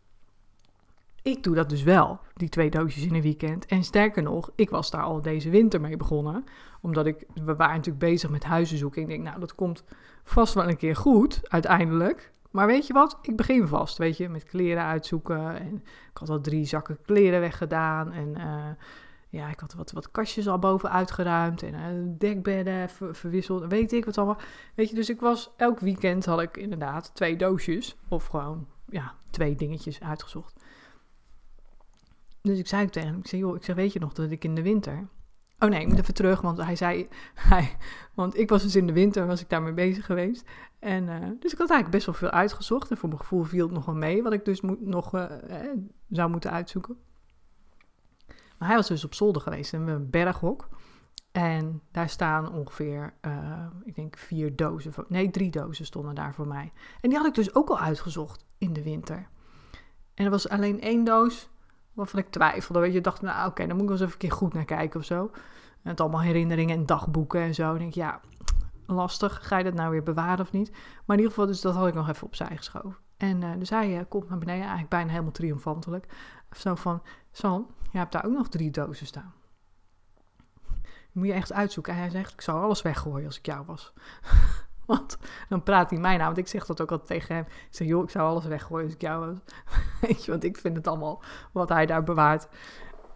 ik 1.29 1.43
doe 1.43 1.55
dat 1.55 1.69
dus 1.69 1.83
wel, 1.83 2.19
die 2.33 2.49
twee 2.49 2.69
doosjes 2.69 3.05
in 3.05 3.15
een 3.15 3.21
weekend. 3.21 3.65
En 3.65 3.83
sterker 3.83 4.23
nog, 4.23 4.51
ik 4.55 4.69
was 4.69 4.91
daar 4.91 5.03
al 5.03 5.21
deze 5.21 5.49
winter 5.49 5.81
mee 5.81 5.97
begonnen. 5.97 6.43
Omdat 6.81 7.05
ik, 7.05 7.25
we 7.33 7.55
waren 7.55 7.75
natuurlijk 7.75 8.05
bezig 8.05 8.29
met 8.29 8.43
huizen 8.43 8.77
zoeken. 8.77 9.01
Ik 9.01 9.07
denk, 9.07 9.23
nou, 9.23 9.39
dat 9.39 9.55
komt 9.55 9.83
vast 10.23 10.53
wel 10.53 10.69
een 10.69 10.77
keer 10.77 10.95
goed, 10.95 11.39
uiteindelijk. 11.43 12.31
Maar 12.51 12.67
weet 12.67 12.87
je 12.87 12.93
wat? 12.93 13.17
Ik 13.21 13.35
begin 13.35 13.67
vast, 13.67 13.97
weet 13.97 14.17
je, 14.17 14.29
met 14.29 14.43
kleren 14.43 14.83
uitzoeken. 14.83 15.59
En 15.59 15.75
ik 16.11 16.17
had 16.17 16.29
al 16.29 16.41
drie 16.41 16.65
zakken 16.65 16.97
kleren 17.05 17.39
weggedaan. 17.39 18.11
En 18.11 18.29
uh, 18.37 18.65
ja, 19.29 19.49
ik 19.49 19.59
had 19.59 19.73
wat, 19.73 19.91
wat 19.91 20.11
kastjes 20.11 20.47
al 20.47 20.59
boven 20.59 20.91
uitgeruimd. 20.91 21.63
En 21.63 21.73
uh, 21.73 22.13
dekbedden 22.17 22.89
ver, 22.89 23.15
verwisseld. 23.15 23.65
Weet 23.67 23.91
ik 23.91 24.05
wat 24.05 24.17
allemaal. 24.17 24.39
Weet 24.75 24.89
je, 24.89 24.95
dus 24.95 25.09
ik 25.09 25.19
was, 25.19 25.51
elk 25.57 25.79
weekend 25.79 26.25
had 26.25 26.41
ik 26.41 26.57
inderdaad 26.57 27.11
twee 27.13 27.35
doosjes. 27.35 27.97
Of 28.07 28.25
gewoon, 28.25 28.67
ja, 28.89 29.13
twee 29.29 29.55
dingetjes 29.55 30.01
uitgezocht. 30.01 30.63
Dus 32.41 32.59
ik 32.59 32.67
zei 32.67 32.89
tegen 32.89 33.09
hem, 33.09 33.19
ik 33.19 33.27
zei, 33.27 33.41
joh, 33.41 33.55
ik 33.55 33.63
zeg, 33.63 33.75
weet 33.75 33.93
je 33.93 33.99
nog 33.99 34.13
dat 34.13 34.31
ik 34.31 34.43
in 34.43 34.55
de 34.55 34.61
winter... 34.61 35.07
Oh 35.59 35.69
nee, 35.69 35.81
ik 35.81 35.87
moet 35.87 35.99
even 35.99 36.13
terug, 36.13 36.41
want 36.41 36.57
hij 36.57 36.75
zei... 36.75 37.07
Hij, 37.49 37.77
want 38.13 38.37
ik 38.37 38.49
was 38.49 38.61
dus 38.61 38.75
in 38.75 38.87
de 38.87 38.93
winter, 38.93 39.27
was 39.27 39.41
ik 39.41 39.49
daarmee 39.49 39.73
bezig 39.73 40.05
geweest. 40.05 40.49
En, 40.79 41.03
uh, 41.07 41.15
dus 41.39 41.51
ik 41.51 41.57
had 41.57 41.69
eigenlijk 41.69 41.91
best 41.91 42.05
wel 42.05 42.15
veel 42.15 42.29
uitgezocht. 42.29 42.91
En 42.91 42.97
voor 42.97 43.09
mijn 43.09 43.21
gevoel 43.21 43.43
viel 43.43 43.65
het 43.65 43.75
nog 43.75 43.85
wel 43.85 43.95
mee, 43.95 44.23
wat 44.23 44.33
ik 44.33 44.45
dus 44.45 44.61
moet, 44.61 44.81
nog 44.81 45.15
uh, 45.15 45.25
zou 46.09 46.29
moeten 46.29 46.51
uitzoeken. 46.51 46.97
Maar 48.57 48.67
hij 48.67 48.77
was 48.77 48.87
dus 48.87 49.05
op 49.05 49.13
zolder 49.13 49.41
geweest, 49.41 49.73
in 49.73 49.87
een 49.87 50.09
berghok. 50.09 50.67
En 51.31 51.81
daar 51.91 52.09
staan 52.09 52.53
ongeveer, 52.53 53.13
uh, 53.21 53.65
ik 53.83 53.95
denk 53.95 54.17
vier 54.17 54.55
dozen, 54.55 54.93
nee 55.07 55.31
drie 55.31 55.51
dozen 55.51 55.85
stonden 55.85 56.15
daar 56.15 56.33
voor 56.33 56.47
mij. 56.47 56.71
En 57.01 57.09
die 57.09 57.17
had 57.17 57.27
ik 57.27 57.33
dus 57.33 57.55
ook 57.55 57.69
al 57.69 57.79
uitgezocht 57.79 58.45
in 58.57 58.73
de 58.73 58.83
winter. 58.83 59.29
En 60.13 60.25
er 60.25 60.31
was 60.31 60.49
alleen 60.49 60.81
één 60.81 61.03
doos 61.03 61.49
waarvan 61.99 62.19
ik 62.19 62.29
twijfelde. 62.29 62.79
Weet 62.79 62.93
je, 62.93 63.01
dacht, 63.01 63.21
nou 63.21 63.49
oké, 63.49 63.67
dan 63.67 63.75
moet 63.75 63.81
ik 63.81 63.89
wel 63.89 63.97
eens 63.97 64.01
even 64.01 64.13
een 64.13 64.29
keer 64.29 64.37
goed 64.37 64.53
naar 64.53 64.65
kijken 64.65 64.99
of 64.99 65.05
zo. 65.05 65.31
En 65.83 65.89
het 65.89 66.01
allemaal 66.01 66.21
herinneringen 66.21 66.77
en 66.77 66.85
dagboeken 66.85 67.41
en 67.41 67.53
zo. 67.53 67.71
En 67.71 67.77
denk 67.77 67.89
ik, 67.89 67.95
ja, 67.95 68.19
lastig. 68.85 69.47
Ga 69.47 69.57
je 69.57 69.63
dat 69.63 69.73
nou 69.73 69.91
weer 69.91 70.03
bewaren 70.03 70.39
of 70.39 70.51
niet? 70.51 70.71
Maar 70.71 71.17
in 71.17 71.23
ieder 71.23 71.29
geval, 71.29 71.45
dus 71.45 71.61
dat 71.61 71.75
had 71.75 71.87
ik 71.87 71.93
nog 71.93 72.09
even 72.09 72.27
opzij 72.27 72.57
geschoven. 72.57 72.97
En 73.17 73.41
uh, 73.41 73.51
dus 73.57 73.69
hij 73.69 73.97
uh, 73.97 74.01
komt 74.09 74.29
naar 74.29 74.37
beneden, 74.37 74.61
eigenlijk 74.61 74.89
bijna 74.89 75.09
helemaal 75.09 75.31
triomfantelijk. 75.31 76.05
Zo 76.51 76.75
van, 76.75 77.01
Sam, 77.31 77.67
je 77.91 77.97
hebt 77.97 78.11
daar 78.11 78.25
ook 78.25 78.33
nog 78.33 78.49
drie 78.49 78.71
dozen 78.71 79.05
staan. 79.05 79.33
moet 81.11 81.27
je 81.27 81.33
echt 81.33 81.53
uitzoeken. 81.53 81.93
En 81.93 81.99
hij 81.99 82.09
zegt, 82.09 82.33
ik 82.33 82.41
zou 82.41 82.63
alles 82.63 82.81
weggooien 82.81 83.25
als 83.25 83.37
ik 83.37 83.45
jou 83.45 83.65
was. 83.65 83.93
Want 84.89 85.17
dan 85.49 85.63
praat 85.63 85.89
hij 85.89 85.99
mij 85.99 86.13
nou, 86.13 86.25
want 86.25 86.37
ik 86.37 86.47
zeg 86.47 86.65
dat 86.65 86.81
ook 86.81 86.91
altijd 86.91 87.09
tegen 87.09 87.35
hem. 87.35 87.43
Ik 87.45 87.67
zeg, 87.69 87.87
joh, 87.87 88.03
ik 88.03 88.09
zou 88.09 88.29
alles 88.29 88.45
weggooien 88.45 88.85
als 88.85 88.93
ik 88.93 89.01
jou 89.01 89.25
was. 89.25 89.37
Weet 90.01 90.25
je, 90.25 90.31
want 90.31 90.43
ik 90.43 90.57
vind 90.57 90.75
het 90.75 90.87
allemaal 90.87 91.21
wat 91.51 91.69
hij 91.69 91.85
daar 91.85 92.03
bewaart. 92.03 92.47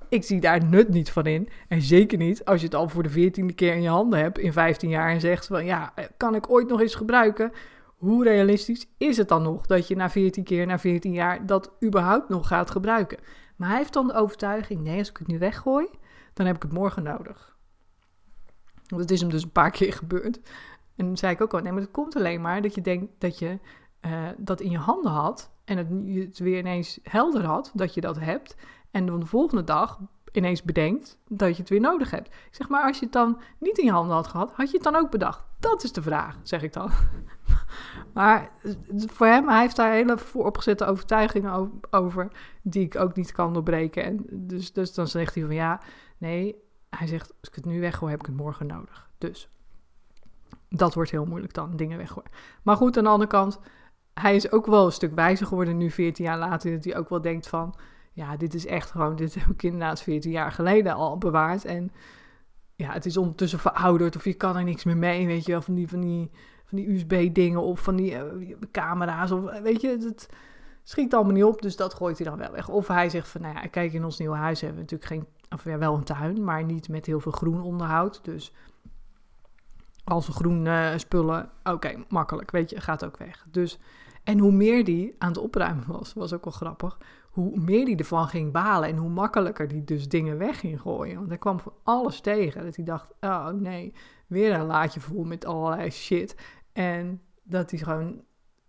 Ik 0.09 0.23
zie 0.23 0.39
daar 0.39 0.65
nut 0.65 0.89
niet 0.89 1.11
van 1.11 1.25
in. 1.25 1.49
En 1.67 1.81
zeker 1.81 2.17
niet 2.17 2.45
als 2.45 2.59
je 2.59 2.65
het 2.65 2.75
al 2.75 2.89
voor 2.89 3.03
de 3.03 3.09
veertiende 3.09 3.53
keer 3.53 3.73
in 3.73 3.81
je 3.81 3.89
handen 3.89 4.19
hebt 4.19 4.37
in 4.37 4.53
15 4.53 4.89
jaar 4.89 5.09
en 5.09 5.19
zegt 5.19 5.47
van 5.47 5.65
ja, 5.65 5.93
kan 6.17 6.35
ik 6.35 6.49
ooit 6.49 6.67
nog 6.67 6.81
eens 6.81 6.95
gebruiken? 6.95 7.51
Hoe 7.97 8.23
realistisch 8.23 8.87
is 8.97 9.17
het 9.17 9.27
dan 9.27 9.43
nog 9.43 9.65
dat 9.65 9.87
je 9.87 9.95
na 9.95 10.09
14 10.09 10.43
keer, 10.43 10.65
na 10.65 10.79
14 10.79 11.13
jaar 11.13 11.45
dat 11.45 11.71
überhaupt 11.83 12.29
nog 12.29 12.47
gaat 12.47 12.71
gebruiken? 12.71 13.17
Maar 13.55 13.69
hij 13.69 13.77
heeft 13.77 13.93
dan 13.93 14.07
de 14.07 14.13
overtuiging, 14.13 14.81
nee, 14.81 14.99
als 14.99 15.09
ik 15.09 15.17
het 15.17 15.27
nu 15.27 15.39
weggooi, 15.39 15.87
dan 16.33 16.45
heb 16.45 16.55
ik 16.55 16.61
het 16.61 16.73
morgen 16.73 17.03
nodig. 17.03 17.53
Het 18.87 19.11
is 19.11 19.19
hem 19.21 19.29
dus 19.29 19.43
een 19.43 19.51
paar 19.51 19.71
keer 19.71 19.93
gebeurd. 19.93 20.39
En 20.95 21.17
zei 21.17 21.33
ik 21.33 21.41
ook 21.41 21.53
al, 21.53 21.59
nee, 21.59 21.71
maar 21.71 21.81
dat 21.81 21.91
komt 21.91 22.15
alleen 22.15 22.41
maar 22.41 22.61
dat 22.61 22.75
je 22.75 22.81
denkt 22.81 23.11
dat 23.17 23.39
je 23.39 23.59
uh, 24.05 24.27
dat 24.37 24.61
in 24.61 24.69
je 24.69 24.77
handen 24.77 25.11
had 25.11 25.51
en 25.65 25.77
het, 25.77 25.87
het 26.27 26.39
weer 26.39 26.57
ineens 26.57 26.99
helder 27.03 27.45
had 27.45 27.71
dat 27.73 27.93
je 27.93 28.01
dat 28.01 28.19
hebt. 28.19 28.55
En 28.91 29.05
dan 29.05 29.19
de 29.19 29.25
volgende 29.25 29.63
dag 29.63 29.99
ineens 30.31 30.63
bedenkt 30.63 31.17
dat 31.27 31.55
je 31.55 31.61
het 31.61 31.69
weer 31.69 31.79
nodig 31.79 32.11
hebt. 32.11 32.27
Ik 32.27 32.55
zeg 32.55 32.69
maar, 32.69 32.83
als 32.83 32.97
je 32.97 33.03
het 33.03 33.13
dan 33.13 33.41
niet 33.59 33.77
in 33.77 33.85
je 33.85 33.91
handen 33.91 34.15
had 34.15 34.27
gehad, 34.27 34.51
had 34.51 34.67
je 34.67 34.73
het 34.73 34.83
dan 34.83 34.95
ook 34.95 35.11
bedacht? 35.11 35.45
Dat 35.59 35.83
is 35.83 35.91
de 35.91 36.01
vraag, 36.01 36.37
zeg 36.43 36.61
ik 36.61 36.73
dan. 36.73 36.91
maar 38.13 38.51
voor 39.05 39.27
hem, 39.27 39.47
hij 39.47 39.61
heeft 39.61 39.75
daar 39.75 39.91
hele 39.91 40.17
vooropgezette 40.17 40.85
overtuigingen 40.85 41.71
over, 41.89 42.31
die 42.61 42.83
ik 42.83 42.95
ook 42.95 43.15
niet 43.15 43.31
kan 43.31 43.53
doorbreken. 43.53 44.03
En 44.03 44.25
dus, 44.31 44.73
dus 44.73 44.93
dan 44.93 45.07
zegt 45.07 45.35
hij 45.35 45.43
van 45.43 45.55
ja, 45.55 45.81
nee, 46.17 46.55
hij 46.89 47.07
zegt, 47.07 47.33
als 47.39 47.49
ik 47.49 47.55
het 47.55 47.65
nu 47.65 47.79
weggooi, 47.79 48.11
heb 48.11 48.19
ik 48.19 48.25
het 48.25 48.35
morgen 48.35 48.67
nodig. 48.67 49.09
Dus 49.17 49.49
dat 50.75 50.93
wordt 50.93 51.11
heel 51.11 51.25
moeilijk 51.25 51.53
dan, 51.53 51.75
dingen 51.75 51.97
weggooien. 51.97 52.31
Maar 52.63 52.75
goed, 52.75 52.97
aan 52.97 53.03
de 53.03 53.09
andere 53.09 53.29
kant, 53.29 53.59
hij 54.13 54.35
is 54.35 54.51
ook 54.51 54.65
wel 54.65 54.85
een 54.85 54.91
stuk 54.91 55.15
wijzer 55.15 55.47
geworden 55.47 55.77
nu 55.77 55.91
14 55.91 56.25
jaar 56.25 56.37
later. 56.37 56.71
Dat 56.71 56.83
hij 56.83 56.97
ook 56.97 57.09
wel 57.09 57.21
denkt 57.21 57.47
van, 57.47 57.75
ja, 58.13 58.37
dit 58.37 58.53
is 58.53 58.65
echt 58.65 58.91
gewoon, 58.91 59.15
dit 59.15 59.35
heb 59.35 59.49
ik 59.49 59.63
inderdaad 59.63 60.01
14 60.01 60.31
jaar 60.31 60.51
geleden 60.51 60.93
al 60.93 61.17
bewaard. 61.17 61.65
En 61.65 61.91
ja, 62.75 62.91
het 62.91 63.05
is 63.05 63.17
ondertussen 63.17 63.59
verouderd 63.59 64.15
of 64.15 64.23
je 64.23 64.33
kan 64.33 64.57
er 64.57 64.63
niks 64.63 64.83
meer 64.83 64.97
mee, 64.97 65.25
weet 65.25 65.45
je 65.45 65.51
wel. 65.51 65.61
Van 65.61 65.73
die, 65.73 65.87
van 65.87 66.01
die, 66.01 66.31
van 66.65 66.77
die 66.77 66.89
USB-dingen 66.89 67.61
of 67.61 67.79
van 67.79 67.95
die 67.95 68.11
uh, 68.11 68.21
camera's 68.71 69.31
of 69.31 69.59
weet 69.61 69.81
je, 69.81 69.87
het 69.87 70.29
schiet 70.83 71.13
allemaal 71.13 71.33
niet 71.33 71.43
op. 71.43 71.61
Dus 71.61 71.75
dat 71.75 71.93
gooit 71.93 72.17
hij 72.17 72.27
dan 72.27 72.37
wel 72.37 72.51
weg. 72.51 72.69
Of 72.69 72.87
hij 72.87 73.09
zegt 73.09 73.27
van, 73.27 73.41
nou 73.41 73.55
ja, 73.55 73.67
kijk, 73.67 73.93
in 73.93 74.03
ons 74.03 74.19
nieuwe 74.19 74.35
huis 74.35 74.61
hebben 74.61 74.85
we 74.85 74.91
natuurlijk 74.91 75.11
geen, 75.11 75.49
of 75.49 75.63
ja, 75.63 75.77
wel 75.77 75.95
een 75.95 76.03
tuin, 76.03 76.43
maar 76.43 76.63
niet 76.63 76.89
met 76.89 77.05
heel 77.05 77.19
veel 77.19 77.31
groen 77.31 77.61
onderhoud. 77.61 78.19
Dus 78.23 78.53
als 80.03 80.27
groen 80.27 80.65
uh, 80.65 80.97
spullen, 80.97 81.49
oké, 81.63 82.03
makkelijk, 82.07 82.51
weet 82.51 82.69
je, 82.69 82.81
gaat 82.81 83.05
ook 83.05 83.17
weg. 83.17 83.45
Dus, 83.51 83.79
en 84.23 84.39
hoe 84.39 84.51
meer 84.51 84.83
die 84.83 85.15
aan 85.17 85.27
het 85.27 85.37
opruimen 85.37 85.87
was, 85.87 86.13
was 86.13 86.33
ook 86.33 86.43
wel 86.43 86.53
grappig, 86.53 86.97
hoe 87.29 87.59
meer 87.59 87.85
die 87.85 87.97
ervan 87.97 88.27
ging 88.27 88.51
balen 88.51 88.89
en 88.89 88.97
hoe 88.97 89.09
makkelijker 89.09 89.67
die 89.67 89.83
dus 89.83 90.07
dingen 90.07 90.37
weg 90.37 90.59
ging 90.59 90.81
gooien. 90.81 91.15
Want 91.15 91.27
hij 91.27 91.37
kwam 91.37 91.59
van 91.59 91.73
alles 91.83 92.21
tegen, 92.21 92.63
dat 92.63 92.75
hij 92.75 92.85
dacht, 92.85 93.13
oh 93.19 93.47
nee, 93.47 93.93
weer 94.27 94.53
een 94.53 94.65
laadje 94.65 94.99
vol 94.99 95.23
met 95.23 95.45
allerlei 95.45 95.89
shit. 95.89 96.35
En 96.73 97.21
dat 97.43 97.69
hij 97.69 97.79
gewoon, 97.79 98.21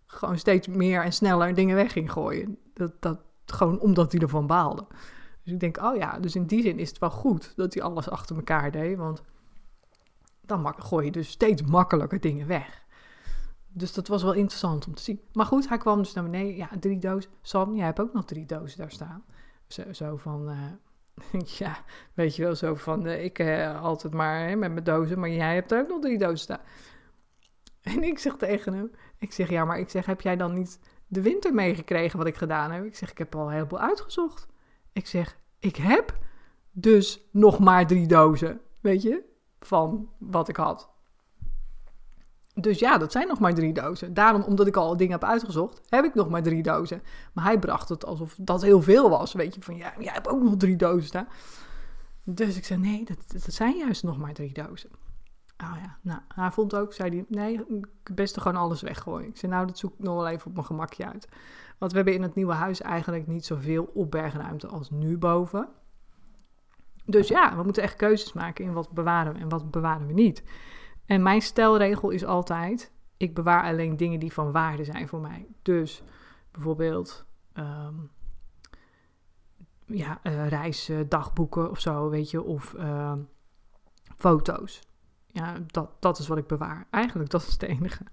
gewoon 0.05 0.37
steeds 0.37 0.67
meer 0.67 1.03
en 1.03 1.13
sneller 1.13 1.53
dingen 1.53 1.75
weg 1.75 1.91
ging 1.91 2.11
gooien. 2.11 2.57
Dat, 2.73 2.91
dat, 2.99 3.19
gewoon 3.45 3.79
omdat 3.79 4.11
hij 4.11 4.21
ervan 4.21 4.47
baalde. 4.47 4.87
Dus 5.43 5.53
ik 5.53 5.59
denk, 5.59 5.77
oh 5.77 5.95
ja, 5.95 6.19
dus 6.19 6.35
in 6.35 6.45
die 6.45 6.61
zin 6.61 6.79
is 6.79 6.89
het 6.89 6.97
wel 6.97 7.11
goed 7.11 7.53
dat 7.55 7.73
hij 7.73 7.83
alles 7.83 8.09
achter 8.09 8.35
elkaar 8.35 8.71
deed, 8.71 8.97
want 8.97 9.23
dan 10.47 10.75
gooi 10.77 11.05
je 11.05 11.11
dus 11.11 11.29
steeds 11.29 11.61
makkelijker 11.61 12.19
dingen 12.19 12.47
weg. 12.47 12.83
Dus 13.67 13.93
dat 13.93 14.07
was 14.07 14.23
wel 14.23 14.33
interessant 14.33 14.87
om 14.87 14.93
te 14.93 15.01
zien. 15.01 15.21
Maar 15.33 15.45
goed, 15.45 15.69
hij 15.69 15.77
kwam 15.77 15.97
dus 15.97 16.13
naar 16.13 16.23
beneden. 16.23 16.55
Ja, 16.55 16.69
drie 16.79 16.99
dozen. 16.99 17.31
Sam, 17.41 17.75
jij 17.75 17.85
hebt 17.85 17.99
ook 17.99 18.13
nog 18.13 18.25
drie 18.25 18.45
dozen 18.45 18.77
daar 18.77 18.91
staan. 18.91 19.23
Zo, 19.91 20.17
van, 20.17 20.49
uh, 20.49 21.41
ja, 21.59 21.77
weet 22.13 22.35
je 22.35 22.43
wel, 22.43 22.55
zo 22.55 22.75
van, 22.75 23.05
uh, 23.05 23.23
ik 23.23 23.39
uh, 23.39 23.81
altijd 23.81 24.13
maar 24.13 24.47
hè, 24.47 24.55
met 24.55 24.71
mijn 24.71 24.83
dozen, 24.83 25.19
maar 25.19 25.29
jij 25.29 25.53
hebt 25.53 25.71
er 25.71 25.81
ook 25.81 25.87
nog 25.87 26.01
drie 26.01 26.17
dozen 26.17 26.37
staan. 26.37 26.59
En 27.81 28.03
ik 28.03 28.19
zeg 28.19 28.35
tegen 28.35 28.73
hem, 28.73 28.91
ik 29.19 29.31
zeg, 29.33 29.49
ja, 29.49 29.65
maar 29.65 29.79
ik 29.79 29.89
zeg, 29.89 30.05
heb 30.05 30.21
jij 30.21 30.35
dan 30.35 30.53
niet 30.53 30.79
de 31.07 31.21
winter 31.21 31.53
meegekregen 31.53 32.17
wat 32.17 32.27
ik 32.27 32.35
gedaan 32.35 32.71
heb? 32.71 32.85
Ik 32.85 32.95
zeg, 32.95 33.11
ik 33.11 33.17
heb 33.17 33.35
al 33.35 33.45
een 33.47 33.53
heleboel 33.53 33.79
uitgezocht. 33.79 34.47
Ik 34.93 35.07
zeg, 35.07 35.37
ik 35.59 35.75
heb 35.75 36.17
dus 36.71 37.27
nog 37.31 37.59
maar 37.59 37.87
drie 37.87 38.07
dozen, 38.07 38.61
weet 38.79 39.01
je? 39.01 39.23
Van 39.67 40.09
wat 40.17 40.49
ik 40.49 40.55
had. 40.55 40.89
Dus 42.53 42.79
ja, 42.79 42.97
dat 42.97 43.11
zijn 43.11 43.27
nog 43.27 43.39
maar 43.39 43.53
drie 43.53 43.73
dozen. 43.73 44.13
Daarom, 44.13 44.41
omdat 44.41 44.67
ik 44.67 44.75
al 44.75 44.97
dingen 44.97 45.13
heb 45.13 45.23
uitgezocht, 45.23 45.81
heb 45.89 46.05
ik 46.05 46.15
nog 46.15 46.29
maar 46.29 46.43
drie 46.43 46.63
dozen. 46.63 47.01
Maar 47.33 47.43
hij 47.43 47.59
bracht 47.59 47.89
het 47.89 48.05
alsof 48.05 48.35
dat 48.39 48.61
heel 48.61 48.81
veel 48.81 49.09
was. 49.09 49.33
Weet 49.33 49.55
je, 49.55 49.61
van 49.61 49.75
ja, 49.75 49.93
jij 49.99 50.13
hebt 50.13 50.27
ook 50.27 50.41
nog 50.41 50.57
drie 50.57 50.75
dozen 50.75 51.07
staan. 51.07 51.27
Dus 52.23 52.57
ik 52.57 52.65
zei, 52.65 52.79
nee, 52.79 53.05
dat, 53.05 53.17
dat 53.27 53.53
zijn 53.53 53.77
juist 53.77 54.03
nog 54.03 54.17
maar 54.17 54.33
drie 54.33 54.53
dozen. 54.53 54.89
Oh 55.63 55.75
ja, 55.81 55.97
nou, 56.01 56.19
hij 56.27 56.51
vond 56.51 56.75
ook, 56.75 56.93
zei 56.93 57.09
hij, 57.09 57.25
nee, 57.27 57.61
beste 58.13 58.41
gewoon 58.41 58.61
alles 58.61 58.81
weggooien. 58.81 59.29
Ik 59.29 59.37
zei, 59.37 59.51
nou, 59.51 59.67
dat 59.67 59.77
zoek 59.77 59.93
ik 59.93 59.99
nog 59.99 60.15
wel 60.15 60.27
even 60.27 60.47
op 60.47 60.53
mijn 60.53 60.65
gemakje 60.65 61.05
uit. 61.05 61.27
Want 61.77 61.91
we 61.91 61.97
hebben 61.97 62.15
in 62.15 62.21
het 62.21 62.35
nieuwe 62.35 62.53
huis 62.53 62.81
eigenlijk 62.81 63.27
niet 63.27 63.45
zoveel 63.45 63.91
opbergruimte 63.93 64.67
als 64.67 64.89
nu 64.89 65.17
boven. 65.17 65.69
Dus 67.05 67.27
ja, 67.27 67.55
we 67.55 67.63
moeten 67.63 67.83
echt 67.83 67.95
keuzes 67.95 68.33
maken 68.33 68.65
in 68.65 68.73
wat 68.73 68.91
bewaren 68.91 69.33
we 69.33 69.39
en 69.39 69.49
wat 69.49 69.71
bewaren 69.71 70.07
we 70.07 70.13
niet. 70.13 70.43
En 71.05 71.23
mijn 71.23 71.41
stelregel 71.41 72.09
is 72.09 72.25
altijd: 72.25 72.91
ik 73.17 73.33
bewaar 73.33 73.63
alleen 73.63 73.97
dingen 73.97 74.19
die 74.19 74.33
van 74.33 74.51
waarde 74.51 74.83
zijn 74.83 75.07
voor 75.07 75.21
mij. 75.21 75.47
Dus 75.61 76.03
bijvoorbeeld 76.51 77.25
um, 77.53 78.11
ja, 79.85 80.19
uh, 80.23 80.47
reisdagboeken 80.47 81.69
of 81.69 81.79
zo, 81.79 82.09
weet 82.09 82.31
je, 82.31 82.43
of 82.43 82.73
uh, 82.73 83.13
foto's. 84.17 84.81
Ja, 85.27 85.55
dat, 85.67 85.91
dat 85.99 86.19
is 86.19 86.27
wat 86.27 86.37
ik 86.37 86.47
bewaar. 86.47 86.87
Eigenlijk, 86.91 87.29
dat 87.29 87.41
is 87.41 87.51
het 87.51 87.63
enige. 87.63 88.03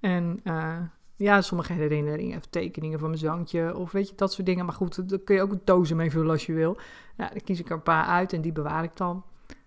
En 0.00 0.40
uh, 0.44 0.78
ja, 1.20 1.40
sommige 1.40 1.72
herinneringen 1.72 2.36
of 2.38 2.46
tekeningen 2.46 2.98
van 2.98 3.08
mijn 3.08 3.20
zoontje 3.20 3.76
of 3.76 3.92
weet 3.92 4.08
je, 4.08 4.14
dat 4.14 4.32
soort 4.32 4.46
dingen. 4.46 4.64
Maar 4.64 4.74
goed, 4.74 5.08
daar 5.08 5.18
kun 5.18 5.34
je 5.34 5.42
ook 5.42 5.52
een 5.52 5.60
dozen 5.64 5.96
mee 5.96 6.10
vullen 6.10 6.30
als 6.30 6.46
je 6.46 6.52
wil. 6.52 6.78
Ja, 7.16 7.28
dan 7.28 7.40
kies 7.44 7.60
ik 7.60 7.68
er 7.68 7.74
een 7.74 7.82
paar 7.82 8.04
uit 8.04 8.32
en 8.32 8.40
die 8.40 8.52
bewaar 8.52 8.84
ik 8.84 8.96
dan. 8.96 9.24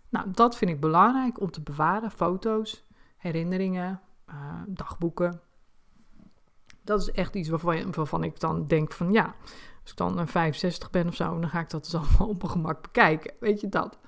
Nou, 0.09 0.27
dat 0.31 0.57
vind 0.57 0.71
ik 0.71 0.79
belangrijk 0.79 1.39
om 1.39 1.51
te 1.51 1.61
bewaren. 1.61 2.11
Foto's, 2.11 2.83
herinneringen, 3.17 4.01
uh, 4.29 4.35
dagboeken. 4.67 5.41
Dat 6.83 7.01
is 7.01 7.11
echt 7.11 7.35
iets 7.35 7.49
waarvan, 7.49 8.23
ik 8.23 8.39
dan 8.39 8.67
denk 8.67 8.91
van 8.91 9.11
ja, 9.11 9.35
als 9.81 9.91
ik 9.91 9.97
dan 9.97 10.17
een 10.17 10.27
65 10.27 10.89
ben 10.89 11.07
of 11.07 11.15
zo, 11.15 11.39
dan 11.39 11.49
ga 11.49 11.59
ik 11.59 11.69
dat 11.69 11.83
dus 11.83 11.95
allemaal 12.01 12.27
op 12.27 12.41
mijn 12.41 12.51
gemak 12.51 12.81
bekijken. 12.81 13.33
Weet 13.39 13.61
je 13.61 13.69
dat? 13.69 13.99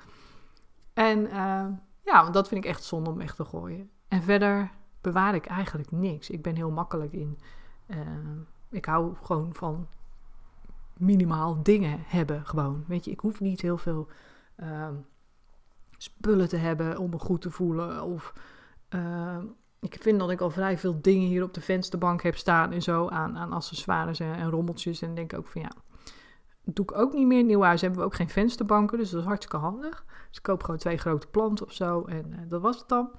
En 0.93 1.19
uh, 1.19 1.65
ja, 2.01 2.29
dat 2.29 2.47
vind 2.47 2.63
ik 2.63 2.69
echt 2.69 2.83
zonde 2.83 3.09
om 3.09 3.21
echt 3.21 3.35
te 3.35 3.45
gooien. 3.45 3.89
En 4.07 4.23
verder 4.23 4.71
bewaar 5.05 5.35
ik 5.35 5.45
eigenlijk 5.45 5.91
niks. 5.91 6.29
Ik 6.29 6.41
ben 6.41 6.55
heel 6.55 6.71
makkelijk 6.71 7.13
in. 7.13 7.39
Uh, 7.87 7.97
ik 8.69 8.85
hou 8.85 9.15
gewoon 9.23 9.53
van 9.53 9.87
minimaal 10.97 11.63
dingen 11.63 11.99
hebben 12.05 12.45
gewoon. 12.45 12.83
Weet 12.87 13.05
je, 13.05 13.11
ik 13.11 13.19
hoef 13.19 13.39
niet 13.39 13.61
heel 13.61 13.77
veel 13.77 14.07
uh, 14.57 14.89
spullen 15.97 16.49
te 16.49 16.57
hebben 16.57 16.97
om 16.97 17.09
me 17.09 17.19
goed 17.19 17.41
te 17.41 17.51
voelen. 17.51 18.03
Of 18.03 18.33
uh, 18.89 19.37
ik 19.79 19.97
vind 20.01 20.19
dat 20.19 20.29
ik 20.29 20.41
al 20.41 20.49
vrij 20.49 20.77
veel 20.77 21.01
dingen 21.01 21.27
hier 21.27 21.43
op 21.43 21.53
de 21.53 21.61
vensterbank 21.61 22.21
heb 22.23 22.37
staan 22.37 22.71
en 22.71 22.81
zo 22.81 23.07
aan, 23.07 23.37
aan 23.37 23.53
accessoires 23.53 24.19
en, 24.19 24.49
rommeltjes. 24.49 25.01
En 25.01 25.15
denk 25.15 25.33
ook 25.33 25.47
van 25.47 25.61
ja, 25.61 25.71
doe 26.63 26.85
ik 26.85 26.97
ook 26.97 27.13
niet 27.13 27.27
meer. 27.27 27.39
In 27.39 27.45
nieuw 27.45 27.61
huis 27.61 27.81
hebben 27.81 27.99
we 27.99 28.05
ook 28.05 28.15
geen 28.15 28.29
vensterbanken, 28.29 28.97
dus 28.97 29.09
dat 29.09 29.19
is 29.19 29.27
hartstikke 29.27 29.57
handig. 29.57 30.05
Dus 30.27 30.37
ik 30.37 30.43
koop 30.43 30.63
gewoon 30.63 30.79
twee 30.79 30.97
grote 30.97 31.27
planten 31.27 31.65
of 31.65 31.73
zo 31.73 32.03
en 32.03 32.25
uh, 32.29 32.39
dat 32.47 32.61
was 32.61 32.77
het 32.77 32.87
dan. 32.87 33.11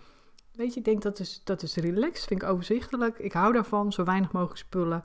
Weet 0.57 0.73
je, 0.73 0.79
ik 0.79 0.85
denk 0.85 1.03
dat 1.03 1.19
is, 1.19 1.41
dat 1.45 1.63
is 1.63 1.77
relaxed, 1.77 2.27
vind 2.27 2.43
ik 2.43 2.49
overzichtelijk. 2.49 3.19
Ik 3.19 3.33
hou 3.33 3.53
daarvan, 3.53 3.93
zo 3.93 4.05
weinig 4.05 4.33
mogelijk 4.33 4.59
spullen. 4.59 5.05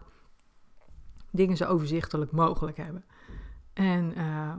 Dingen 1.31 1.57
zo 1.57 1.65
overzichtelijk 1.65 2.31
mogelijk 2.31 2.77
hebben. 2.77 3.05
En 3.73 4.11
uh, 4.17 4.53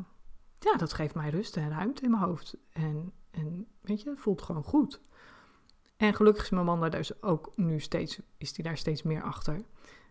ja, 0.58 0.76
dat 0.76 0.92
geeft 0.92 1.14
mij 1.14 1.30
rust 1.30 1.56
en 1.56 1.70
ruimte 1.70 2.02
in 2.02 2.10
mijn 2.10 2.22
hoofd. 2.22 2.56
En, 2.72 3.12
en 3.30 3.66
weet 3.80 4.02
je, 4.02 4.10
het 4.10 4.20
voelt 4.20 4.42
gewoon 4.42 4.64
goed. 4.64 5.00
En 5.96 6.14
gelukkig 6.14 6.42
is 6.42 6.50
mijn 6.50 6.64
man 6.64 6.80
daar 6.80 6.90
dus 6.90 7.22
ook 7.22 7.52
nu 7.56 7.80
steeds, 7.80 8.20
is 8.38 8.56
hij 8.56 8.64
daar 8.64 8.76
steeds 8.76 9.02
meer 9.02 9.22
achter. 9.22 9.62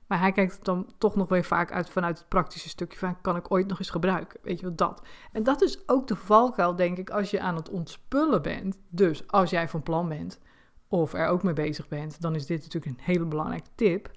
Maar 0.08 0.20
hij 0.20 0.32
kijkt 0.32 0.66
dan 0.66 0.94
toch 0.98 1.16
nog 1.16 1.30
weer 1.30 1.44
vaak 1.44 1.72
uit 1.72 1.90
vanuit 1.90 2.20
het 2.20 2.28
praktische 2.28 2.70
stukje 2.70 2.98
van, 2.98 3.22
kan 3.22 3.36
ik 3.36 3.52
ooit 3.52 3.68
nog 3.68 3.80
eens 3.80 3.90
gebruiken? 3.90 4.40
Weet 4.44 4.60
je 4.60 4.66
wat, 4.66 4.78
dat. 4.78 5.02
En 5.32 5.44
dat 5.44 5.62
is 5.62 5.90
ook 5.90 6.08
de 6.08 6.16
valkuil, 6.16 6.76
denk 6.76 6.98
ik, 6.98 7.10
als 7.10 7.32
je 7.32 7.42
aan 7.42 7.56
het 7.56 7.70
ontspullen 7.70 8.42
bent. 8.42 8.78
Dus 8.90 9.28
als 9.28 9.50
jij 9.50 9.70
van 9.70 9.84
plan 9.84 10.10
bent 10.10 10.40
of 10.92 11.14
er 11.14 11.28
ook 11.28 11.44
mee 11.44 11.54
bezig 11.54 11.88
bent, 11.88 12.22
dan 12.22 12.36
is 12.36 12.46
dit 12.46 12.62
natuurlijk 12.62 12.86
een 12.86 13.04
hele 13.04 13.26
belangrijke 13.26 13.70
tip. 13.76 14.12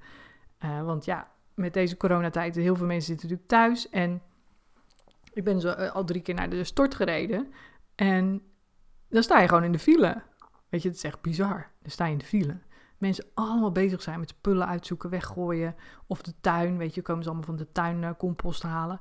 Uh, 0.64 0.82
want 0.82 1.04
ja, 1.04 1.30
met 1.54 1.72
deze 1.72 1.96
coronatijd, 1.96 2.54
heel 2.54 2.76
veel 2.76 2.86
mensen 2.86 3.06
zitten 3.16 3.28
natuurlijk 3.28 3.48
thuis. 3.48 3.88
En 3.90 4.22
ik 5.32 5.44
ben 5.44 5.60
zo 5.60 5.68
uh, 5.68 5.92
al 5.94 6.04
drie 6.04 6.22
keer 6.22 6.34
naar 6.34 6.50
de 6.50 6.64
stort 6.64 6.94
gereden. 6.94 7.52
En 7.94 8.42
dan 9.08 9.22
sta 9.22 9.40
je 9.40 9.48
gewoon 9.48 9.64
in 9.64 9.72
de 9.72 9.78
file. 9.78 10.22
Weet 10.68 10.82
je, 10.82 10.88
het 10.88 10.96
is 10.96 11.04
echt 11.04 11.20
bizar. 11.20 11.70
Dan 11.82 11.90
sta 11.90 12.04
je 12.04 12.12
in 12.12 12.18
de 12.18 12.24
file. 12.24 12.58
Mensen 12.98 13.24
allemaal 13.34 13.72
bezig 13.72 14.02
zijn 14.02 14.20
met 14.20 14.28
spullen 14.28 14.66
uitzoeken, 14.66 15.10
weggooien. 15.10 15.74
Of 16.06 16.22
de 16.22 16.34
tuin, 16.40 16.76
weet 16.76 16.94
je, 16.94 17.02
komen 17.02 17.22
ze 17.22 17.28
allemaal 17.28 17.46
van 17.46 17.56
de 17.56 17.72
tuin 17.72 18.02
uh, 18.02 18.10
compost 18.18 18.62
halen. 18.62 19.00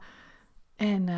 En 0.76 1.10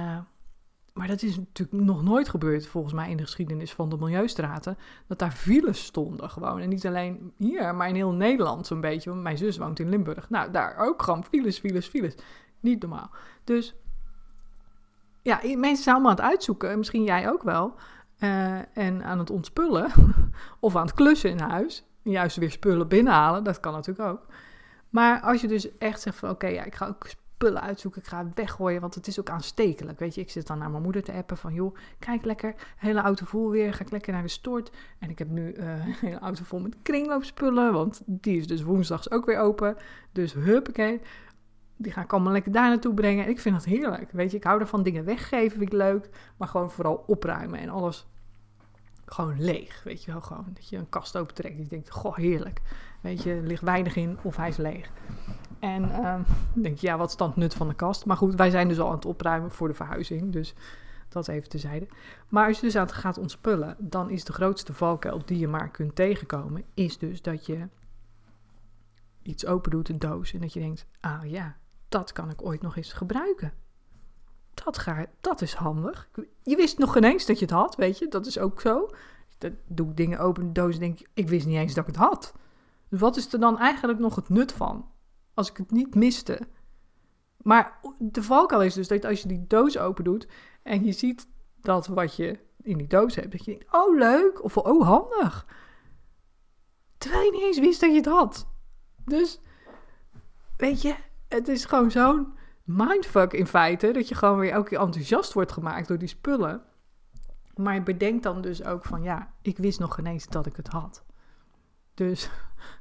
maar 0.96 1.08
dat 1.08 1.22
is 1.22 1.38
natuurlijk 1.38 1.86
nog 1.86 2.04
nooit 2.04 2.30
gebeurd, 2.30 2.68
volgens 2.68 2.94
mij, 2.94 3.10
in 3.10 3.18
de 3.18 3.24
geschiedenis 3.24 3.74
van 3.74 3.90
de 3.90 3.98
Milieustraten. 3.98 4.78
Dat 5.08 5.20
daar 5.20 5.32
files 5.32 5.84
stonden 5.84 6.30
gewoon. 6.30 6.60
En 6.60 6.70
niet 6.70 6.86
alleen 6.86 7.34
hier, 7.38 7.76
maar 7.76 7.90
in 7.90 7.96
heel 7.96 8.12
Nederland 8.12 8.68
zo'n 8.68 8.82
beetje. 8.82 9.10
Want 9.10 9.22
mijn 9.22 9.38
zus 9.38 9.58
woont 9.58 9.80
in 9.80 9.90
Limburg. 9.90 10.30
Nou, 10.30 10.52
daar 10.52 10.78
ook 10.78 11.02
gewoon 11.02 11.24
files, 11.24 11.60
files, 11.60 11.88
files. 11.88 12.16
Niet 12.60 12.82
normaal. 12.82 13.10
Dus 13.44 13.76
ja, 15.22 15.40
mensen 15.44 15.84
zijn 15.84 15.96
allemaal 15.96 16.12
aan 16.12 16.18
het 16.18 16.26
uitzoeken. 16.26 16.78
Misschien 16.78 17.04
jij 17.04 17.30
ook 17.30 17.44
wel. 17.44 17.74
Uh, 18.20 18.78
en 18.78 19.04
aan 19.04 19.20
het 19.20 19.30
ontspullen. 19.30 19.92
of 20.60 20.76
aan 20.76 20.86
het 20.86 20.96
klussen 20.96 21.30
in 21.30 21.40
huis. 21.40 21.86
juist 22.02 22.38
weer 22.38 22.52
spullen 22.52 22.88
binnenhalen. 22.88 23.44
Dat 23.44 23.60
kan 23.60 23.74
natuurlijk 23.74 24.10
ook. 24.10 24.26
Maar 24.90 25.22
als 25.22 25.42
je 25.42 25.48
dus 25.48 25.78
echt 25.78 26.02
zegt 26.02 26.18
van 26.18 26.30
oké, 26.30 26.48
ja, 26.48 26.64
ik 26.64 26.76
ga 26.76 26.88
ook 26.88 27.06
uitzoeken, 27.54 28.02
ik 28.02 28.08
ga 28.08 28.28
weggooien, 28.34 28.82
want 28.82 28.96
het 28.96 29.08
is 29.08 29.20
ook 29.20 29.30
aanstekelijk. 29.30 30.00
Weet 30.00 30.16
je, 30.16 30.22
ik 30.22 30.30
zit 30.30 30.48
dan 30.48 30.58
naar 30.58 30.70
mijn 30.70 30.84
moeder 30.84 31.04
te 31.04 31.12
appen 31.12 31.38
van 31.38 31.54
joh, 31.54 31.76
kijk 32.00 32.26
lekker, 32.26 32.56
hele 32.78 33.00
auto 33.00 33.26
vol 33.26 33.50
weer, 33.50 33.74
ga 33.74 33.84
ik 33.84 33.92
lekker 33.92 34.14
naar 34.14 34.22
de 34.22 34.28
stort. 34.28 34.72
En 35.00 35.10
ik 35.10 35.20
heb 35.20 35.30
nu 35.30 35.54
uh, 35.54 35.70
een 35.86 35.94
hele 36.02 36.20
auto 36.20 36.44
vol 36.44 36.60
met 36.60 36.76
kringloopspullen, 36.82 37.74
want 37.74 38.02
die 38.06 38.38
is 38.38 38.48
dus 38.48 38.64
woensdags 38.64 39.12
ook 39.12 39.26
weer 39.26 39.40
open. 39.40 39.78
Dus 40.12 40.34
huppakee, 40.34 41.02
die 41.78 41.92
ga 41.92 42.02
ik 42.02 42.14
allemaal 42.14 42.34
lekker 42.34 42.52
daar 42.52 42.70
naartoe 42.70 42.94
brengen. 42.94 43.30
Ik 43.30 43.40
vind 43.40 43.56
dat 43.56 43.66
heerlijk, 43.66 44.12
weet 44.12 44.32
je, 44.32 44.38
ik 44.38 44.44
hou 44.44 44.60
ervan 44.60 44.84
dingen 44.84 45.06
weggeven, 45.06 45.58
vind 45.58 45.74
ik 45.74 45.78
leuk, 45.78 46.10
maar 46.38 46.48
gewoon 46.48 46.72
vooral 46.72 47.04
opruimen 47.08 47.60
en 47.60 47.70
alles 47.70 48.08
gewoon 49.06 49.42
leeg, 49.42 49.84
weet 49.84 50.04
je 50.04 50.12
wel, 50.12 50.22
gewoon 50.22 50.50
dat 50.54 50.70
je 50.70 50.78
een 50.78 50.90
kast 50.90 51.18
opentrekt 51.18 51.56
en 51.56 51.64
je 51.64 51.70
denkt, 51.70 51.90
goh, 51.90 52.16
heerlijk. 52.16 52.62
Weet 53.02 53.24
je, 53.24 53.34
er 53.34 53.42
ligt 53.42 53.62
weinig 53.62 53.96
in 53.96 54.18
of 54.22 54.36
hij 54.36 54.48
is 54.48 54.58
leeg. 54.58 54.92
En 55.60 55.84
uh, 55.84 56.20
denk 56.54 56.78
je, 56.78 56.88
ja, 56.88 56.98
wat 56.98 57.10
is 57.10 57.16
dan 57.16 57.28
het 57.28 57.38
nut 57.38 57.54
van 57.54 57.68
de 57.68 57.76
kast? 57.76 58.06
Maar 58.06 58.18
goed, 58.18 58.36
wij 58.36 58.50
zijn 58.50 58.68
dus 58.68 58.80
al 58.80 58.88
aan 58.88 58.96
het 58.96 59.06
opruimen 59.06 59.52
voor 59.52 59.68
de 59.68 59.74
verhuizing, 59.74 60.32
dus 60.32 60.54
dat 61.10 61.28
even 61.28 61.50
tezijde. 61.50 61.88
Maar 62.28 62.48
als 62.48 62.60
je 62.60 62.66
dus 62.66 62.76
aan 62.76 62.86
het 62.86 62.92
gaat 62.92 63.18
ontspullen, 63.18 63.76
dan 63.80 64.10
is 64.10 64.24
de 64.24 64.34
grootste 64.34 64.74
valkuil 64.74 65.22
die 65.26 65.40
je 65.40 65.48
maar 65.48 65.72
kunt 65.72 65.96
tegenkomen, 65.96 66.64
is 66.74 66.98
dus 66.98 67.22
dat 67.22 67.46
je 67.46 67.68
iets 69.22 69.46
open 69.46 69.72
doet, 69.72 69.90
een 69.90 70.00
doos, 70.00 70.34
en 70.34 70.42
dat 70.42 70.54
je 70.54 70.60
denkt, 70.60 70.86
ah 71.00 71.26
ja, 71.26 71.58
dat 71.90 72.12
kan 72.12 72.30
ik 72.30 72.46
ooit 72.46 72.62
nog 72.62 72.78
eens 72.78 72.94
gebruiken. 72.94 73.54
Dat, 74.64 74.78
ga, 74.78 75.06
dat 75.22 75.42
is 75.42 75.54
handig. 75.54 76.10
Je 76.44 76.56
wist 76.56 76.78
nog 76.78 76.92
geen 76.92 77.04
eens 77.04 77.26
dat 77.26 77.40
je 77.40 77.46
het 77.46 77.54
had, 77.54 77.76
weet 77.76 77.98
je, 77.98 78.08
dat 78.08 78.26
is 78.26 78.40
ook 78.40 78.62
zo. 78.62 78.90
Dat 79.38 79.52
doe 79.68 79.90
ik 79.90 79.98
dingen 79.98 80.20
open, 80.20 80.44
een 80.44 80.54
doos, 80.54 80.74
en 80.74 80.80
denk 80.80 81.00
ik, 81.00 81.10
ik 81.14 81.30
wist 81.30 81.46
niet 81.46 81.58
eens 81.58 81.74
dat 81.74 81.88
ik 81.88 81.96
het 81.96 82.04
had. 82.04 82.34
Dus 82.90 83.00
wat 83.00 83.18
is 83.18 83.34
er 83.34 83.40
dan 83.40 83.60
eigenlijk 83.60 84.00
nog 84.00 84.16
het 84.16 84.30
nut 84.30 84.52
van? 84.52 84.92
Als 85.34 85.50
ik 85.50 85.58
het 85.58 85.72
niet 85.72 85.96
miste. 85.96 86.40
Maar 87.38 87.80
de 87.98 88.24
valkuil 88.24 88.62
is 88.62 88.74
dus 88.74 88.88
dat 88.88 89.06
als 89.06 89.22
je 89.22 89.28
die 89.28 89.48
doos 89.48 89.78
open 89.78 90.04
doet 90.04 90.28
en 90.64 90.86
je 90.86 90.92
ziet 90.92 91.28
dat 91.62 91.88
wat 91.88 92.16
je 92.16 92.40
in 92.62 92.78
die 92.78 92.88
doos 92.88 93.16
hebt, 93.16 93.32
dat 93.32 93.46
je 93.46 93.52
denkt, 93.52 93.74
oh 93.74 93.98
leuk, 93.98 94.44
of 94.44 94.58
oh 94.58 94.88
handig. 94.88 95.46
Terwijl 96.98 97.24
je 97.24 97.32
niet 97.32 97.42
eens 97.42 97.60
wist 97.60 97.80
dat 97.80 97.90
je 97.90 97.96
het 97.96 98.06
had. 98.06 98.48
Dus, 99.06 99.40
weet 100.58 100.82
je, 100.82 100.96
het 101.28 101.48
is 101.48 101.66
gewoon 101.66 101.92
zo'n 101.92 102.34
mindfuck 102.66 103.34
in 103.34 103.48
feite, 103.48 103.92
dat 103.92 104.08
je 104.08 104.16
gewoon 104.16 104.40
weer 104.40 104.52
elke 104.52 104.70
keer 104.70 104.80
enthousiast 104.80 105.34
wordt 105.34 105.52
gemaakt 105.52 105.88
door 105.88 105.98
die 105.98 106.08
spullen. 106.08 106.62
Maar 107.56 107.74
je 107.74 107.82
bedenkt 107.82 108.24
dan 108.24 108.42
dus 108.42 108.64
ook 108.64 108.86
van, 108.86 109.04
ja, 109.04 109.34
ik 109.42 109.58
wist 109.58 109.80
nog 109.80 109.96
geen 109.96 110.06
eens 110.06 110.28
dat 110.28 110.46
ik 110.46 110.56
het 110.56 110.68
had. 110.68 111.04
Dus 111.94 112.30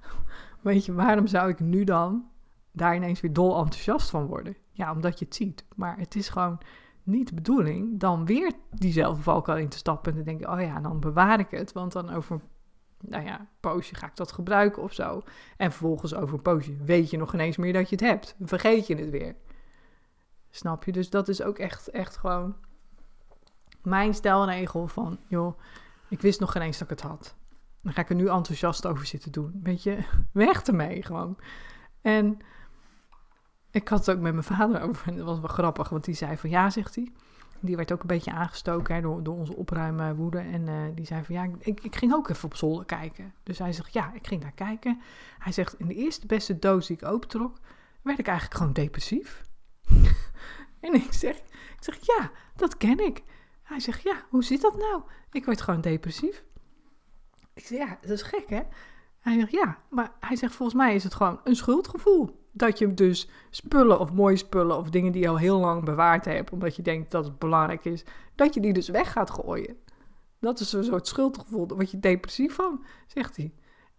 weet 0.61 0.85
je, 0.85 0.93
waarom 0.93 1.27
zou 1.27 1.49
ik 1.49 1.61
nu 1.61 1.85
dan 1.85 2.29
daar 2.73 2.97
ineens 2.97 3.21
weer 3.21 3.33
dol 3.33 3.57
enthousiast 3.57 4.11
van 4.11 4.27
worden? 4.27 4.57
Ja, 4.71 4.93
omdat 4.93 5.19
je 5.19 5.25
het 5.25 5.35
ziet. 5.35 5.65
Maar 5.77 5.99
het 5.99 6.15
is 6.15 6.29
gewoon 6.29 6.59
niet 7.03 7.29
de 7.29 7.35
bedoeling 7.35 8.01
dan 8.01 8.25
weer 8.25 8.53
diezelfde 8.71 9.23
valkuil 9.23 9.59
in 9.59 9.69
te 9.69 9.77
stappen 9.77 10.13
en 10.13 10.19
te 10.19 10.25
denken, 10.25 10.53
oh 10.53 10.61
ja, 10.61 10.81
dan 10.81 11.01
bewaar 11.01 11.41
ik 11.41 11.51
het, 11.51 11.73
want 11.73 11.93
dan 11.93 12.11
over 12.11 12.41
nou 13.09 13.25
ja, 13.25 13.41
een 13.41 13.49
poosje 13.61 13.95
ga 13.95 14.07
ik 14.07 14.17
dat 14.17 14.33
gebruiken 14.33 14.83
of 14.83 14.93
zo. 14.93 15.23
En 15.57 15.71
vervolgens 15.71 16.15
over 16.15 16.35
een 16.35 16.43
poosje 16.43 16.77
weet 16.85 17.11
je 17.11 17.17
nog 17.17 17.35
ineens 17.35 17.57
meer 17.57 17.73
dat 17.73 17.89
je 17.89 17.97
het 17.97 18.05
hebt. 18.05 18.37
vergeet 18.41 18.87
je 18.87 18.97
het 18.97 19.11
weer. 19.11 19.37
Snap 20.55 20.85
je? 20.85 20.93
Dus 20.93 21.11
dat 21.11 21.29
is 21.29 21.43
ook 21.43 21.59
echt, 21.59 21.89
echt 21.89 22.17
gewoon 22.17 22.55
mijn 23.83 24.15
stelregel 24.15 24.89
van, 24.89 25.19
joh, 25.27 25.59
ik 26.09 26.21
wist 26.21 26.41
nog 26.41 26.53
geen 26.53 26.63
eens 26.63 26.79
dat 26.79 26.91
ik 26.91 26.99
het 26.99 27.11
had. 27.11 27.37
Dan 27.83 27.93
ga 27.93 28.01
ik 28.01 28.09
er 28.09 28.15
nu 28.15 28.29
enthousiast 28.29 28.87
over 28.87 29.07
zitten 29.07 29.33
doen. 29.33 29.61
Weet 29.63 29.83
je, 29.83 29.99
weg 30.33 30.63
ermee 30.63 31.03
gewoon. 31.03 31.37
En 32.01 32.39
ik 33.71 33.89
had 33.89 34.07
het 34.07 34.17
ook 34.17 34.23
met 34.23 34.33
mijn 34.33 34.45
vader 34.45 34.81
over. 34.81 35.09
En 35.09 35.17
dat 35.17 35.27
was 35.27 35.41
wel 35.41 35.49
grappig, 35.49 35.89
want 35.89 36.05
die 36.05 36.15
zei 36.15 36.37
van 36.37 36.51
ja, 36.51 36.71
zegt 36.71 36.95
hij. 36.95 37.13
Die 37.61 37.77
werd 37.77 37.93
ook 37.93 38.01
een 38.01 38.07
beetje 38.07 38.33
aangestoken 38.33 38.95
hè, 38.95 39.01
door, 39.01 39.23
door 39.23 39.37
onze 39.37 39.57
opruimwoede. 39.57 40.39
En 40.39 40.67
uh, 40.67 40.83
die 40.95 41.07
zei 41.07 41.25
van 41.25 41.35
ja, 41.35 41.49
ik, 41.59 41.81
ik 41.81 41.97
ging 41.97 42.13
ook 42.13 42.29
even 42.29 42.45
op 42.45 42.57
zolder 42.57 42.85
kijken. 42.85 43.35
Dus 43.43 43.59
hij 43.59 43.73
zegt 43.73 43.93
ja, 43.93 44.13
ik 44.13 44.27
ging 44.27 44.43
daar 44.43 44.53
kijken. 44.53 45.01
Hij 45.39 45.53
zegt 45.53 45.79
in 45.79 45.87
de 45.87 45.95
eerste 45.95 46.27
beste 46.27 46.59
doos 46.59 46.87
die 46.87 46.97
ik 46.97 47.05
opentrok, 47.05 47.59
werd 48.03 48.19
ik 48.19 48.27
eigenlijk 48.27 48.59
gewoon 48.59 48.73
depressief. 48.73 49.45
En 50.81 50.95
ik 50.95 51.13
zeg, 51.13 51.37
ik 51.37 51.77
zeg 51.81 51.99
ja, 52.01 52.31
dat 52.57 52.77
ken 52.77 52.99
ik. 52.99 53.23
Hij 53.63 53.81
zegt 53.81 54.03
ja, 54.03 54.25
hoe 54.31 54.45
zit 54.45 54.61
dat 54.61 54.77
nou? 54.77 55.03
Ik 55.31 55.45
word 55.45 55.61
gewoon 55.61 55.81
depressief. 55.81 56.45
Ik 57.55 57.67
zeg, 57.67 57.79
ja, 57.79 57.99
dat 58.01 58.11
is 58.11 58.23
gek, 58.23 58.49
hè? 58.49 58.63
Hij 59.21 59.39
zegt, 59.39 59.53
ja, 59.53 59.79
maar 59.91 60.13
hij 60.21 60.37
zegt, 60.37 60.55
volgens 60.55 60.79
mij 60.79 60.95
is 60.95 61.05
het 61.05 61.15
gewoon 61.15 61.41
een 61.45 61.57
schuldgevoel. 61.57 62.43
Dat 62.53 62.79
je 62.79 62.95
dus 62.95 63.29
spullen 63.51 64.01
of 64.01 64.13
mooie 64.13 64.37
spullen 64.37 64.77
of 64.77 64.91
dingen 64.91 65.13
die 65.13 65.23
je 65.23 65.29
al 65.29 65.39
heel 65.39 65.59
lang 65.59 65.85
bewaard 65.85 66.25
hebt, 66.25 66.51
omdat 66.51 66.77
je 66.77 66.83
denkt 66.83 67.11
dat 67.11 67.25
het 67.25 67.39
belangrijk 67.39 67.85
is, 67.85 68.05
dat 68.35 68.55
je 68.55 68.61
die 68.61 68.73
dus 68.73 68.89
weg 68.89 69.13
gaat 69.13 69.31
gooien. 69.31 69.77
Dat 70.41 70.61
is 70.61 70.73
een 70.73 70.85
soort 70.85 71.07
schuldgevoel, 71.07 71.67
daar 71.67 71.77
word 71.77 71.91
je 71.91 72.01
depressief 72.01 72.55
van, 72.55 72.85
zegt 73.07 73.37
hij. 73.37 73.55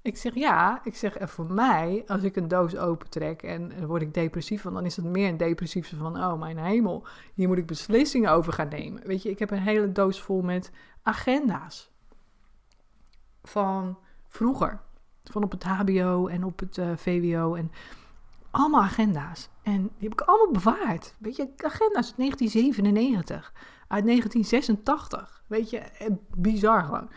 Ik 0.05 0.17
zeg 0.17 0.33
ja, 0.33 0.81
ik 0.83 0.95
zeg 0.95 1.17
en 1.17 1.29
voor 1.29 1.51
mij, 1.51 2.03
als 2.07 2.23
ik 2.23 2.35
een 2.35 2.47
doos 2.47 2.75
opentrek 2.77 3.43
en 3.43 3.87
word 3.87 4.01
ik 4.01 4.13
depressief 4.13 4.61
van, 4.61 4.73
dan 4.73 4.85
is 4.85 4.95
het 4.95 5.05
meer 5.05 5.29
een 5.29 5.37
depressief 5.37 5.93
van, 5.97 6.17
oh 6.17 6.39
mijn 6.39 6.57
hemel, 6.57 7.07
hier 7.33 7.47
moet 7.47 7.57
ik 7.57 7.65
beslissingen 7.65 8.31
over 8.31 8.53
gaan 8.53 8.67
nemen. 8.67 9.07
Weet 9.07 9.23
je, 9.23 9.29
ik 9.29 9.39
heb 9.39 9.51
een 9.51 9.59
hele 9.59 9.91
doos 9.91 10.21
vol 10.21 10.41
met 10.41 10.71
agenda's 11.03 11.91
van 13.43 13.97
vroeger. 14.27 14.81
Van 15.23 15.43
op 15.43 15.51
het 15.51 15.63
HBO 15.63 16.27
en 16.27 16.43
op 16.43 16.59
het 16.59 16.77
eh, 16.77 16.89
VWO 16.95 17.55
en 17.55 17.71
allemaal 18.51 18.81
agenda's. 18.81 19.49
En 19.61 19.81
die 19.81 20.09
heb 20.09 20.21
ik 20.21 20.21
allemaal 20.21 20.51
bewaard. 20.51 21.15
Weet 21.17 21.35
je, 21.35 21.49
agenda's 21.57 22.07
uit 22.07 22.17
1997, 22.17 23.53
uit 23.87 24.05
1986. 24.05 25.43
Weet 25.47 25.69
je, 25.69 25.77
eh, 25.77 26.07
bizar 26.35 26.83
gewoon. 26.83 27.09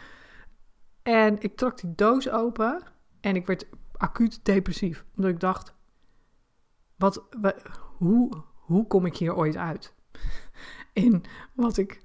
En 1.08 1.40
ik 1.40 1.56
trok 1.56 1.80
die 1.80 1.94
doos 1.94 2.30
open 2.30 2.82
en 3.20 3.36
ik 3.36 3.46
werd 3.46 3.66
acuut 3.96 4.44
depressief. 4.44 5.04
Omdat 5.16 5.30
ik 5.30 5.40
dacht, 5.40 5.74
wat, 6.96 7.24
hoe, 7.96 8.30
hoe 8.54 8.86
kom 8.86 9.06
ik 9.06 9.16
hier 9.16 9.36
ooit 9.36 9.56
uit? 9.56 9.94
In 10.92 11.24
wat 11.54 11.76
ik 11.76 12.00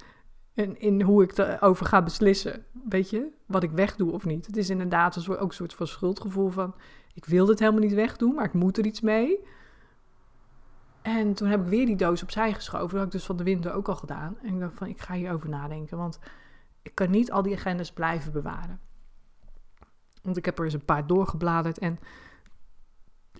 en 0.53 0.79
in 0.79 1.01
hoe 1.01 1.23
ik 1.23 1.37
erover 1.37 1.85
ga 1.85 2.03
beslissen. 2.03 2.65
Weet 2.89 3.09
je, 3.09 3.31
wat 3.45 3.63
ik 3.63 3.71
wegdoe 3.71 4.11
of 4.11 4.25
niet. 4.25 4.45
Het 4.45 4.57
is 4.57 4.69
inderdaad 4.69 5.29
ook 5.29 5.41
een 5.41 5.53
soort 5.53 5.73
van 5.73 5.87
schuldgevoel 5.87 6.49
van... 6.49 6.75
ik 7.13 7.25
wil 7.25 7.45
dit 7.45 7.59
helemaal 7.59 7.81
niet 7.81 7.93
wegdoen, 7.93 8.33
maar 8.33 8.45
ik 8.45 8.53
moet 8.53 8.77
er 8.77 8.85
iets 8.85 9.01
mee. 9.01 9.39
En 11.01 11.33
toen 11.33 11.47
heb 11.47 11.61
ik 11.61 11.67
weer 11.67 11.85
die 11.85 11.95
doos 11.95 12.23
opzij 12.23 12.53
geschoven. 12.53 12.89
Dat 12.89 12.97
had 12.97 13.05
ik 13.05 13.11
dus 13.11 13.25
van 13.25 13.37
de 13.37 13.43
winter 13.43 13.73
ook 13.73 13.87
al 13.87 13.95
gedaan. 13.95 14.37
En 14.41 14.53
ik 14.53 14.59
dacht 14.59 14.77
van, 14.77 14.87
ik 14.87 15.01
ga 15.01 15.13
hierover 15.13 15.49
nadenken. 15.49 15.97
Want 15.97 16.19
ik 16.81 16.95
kan 16.95 17.11
niet 17.11 17.31
al 17.31 17.41
die 17.41 17.55
agendas 17.55 17.91
blijven 17.91 18.31
bewaren. 18.31 18.79
Want 20.23 20.37
ik 20.37 20.45
heb 20.45 20.57
er 20.57 20.65
eens 20.65 20.73
een 20.73 20.85
paar 20.85 21.07
doorgebladerd 21.07 21.77
en... 21.77 21.99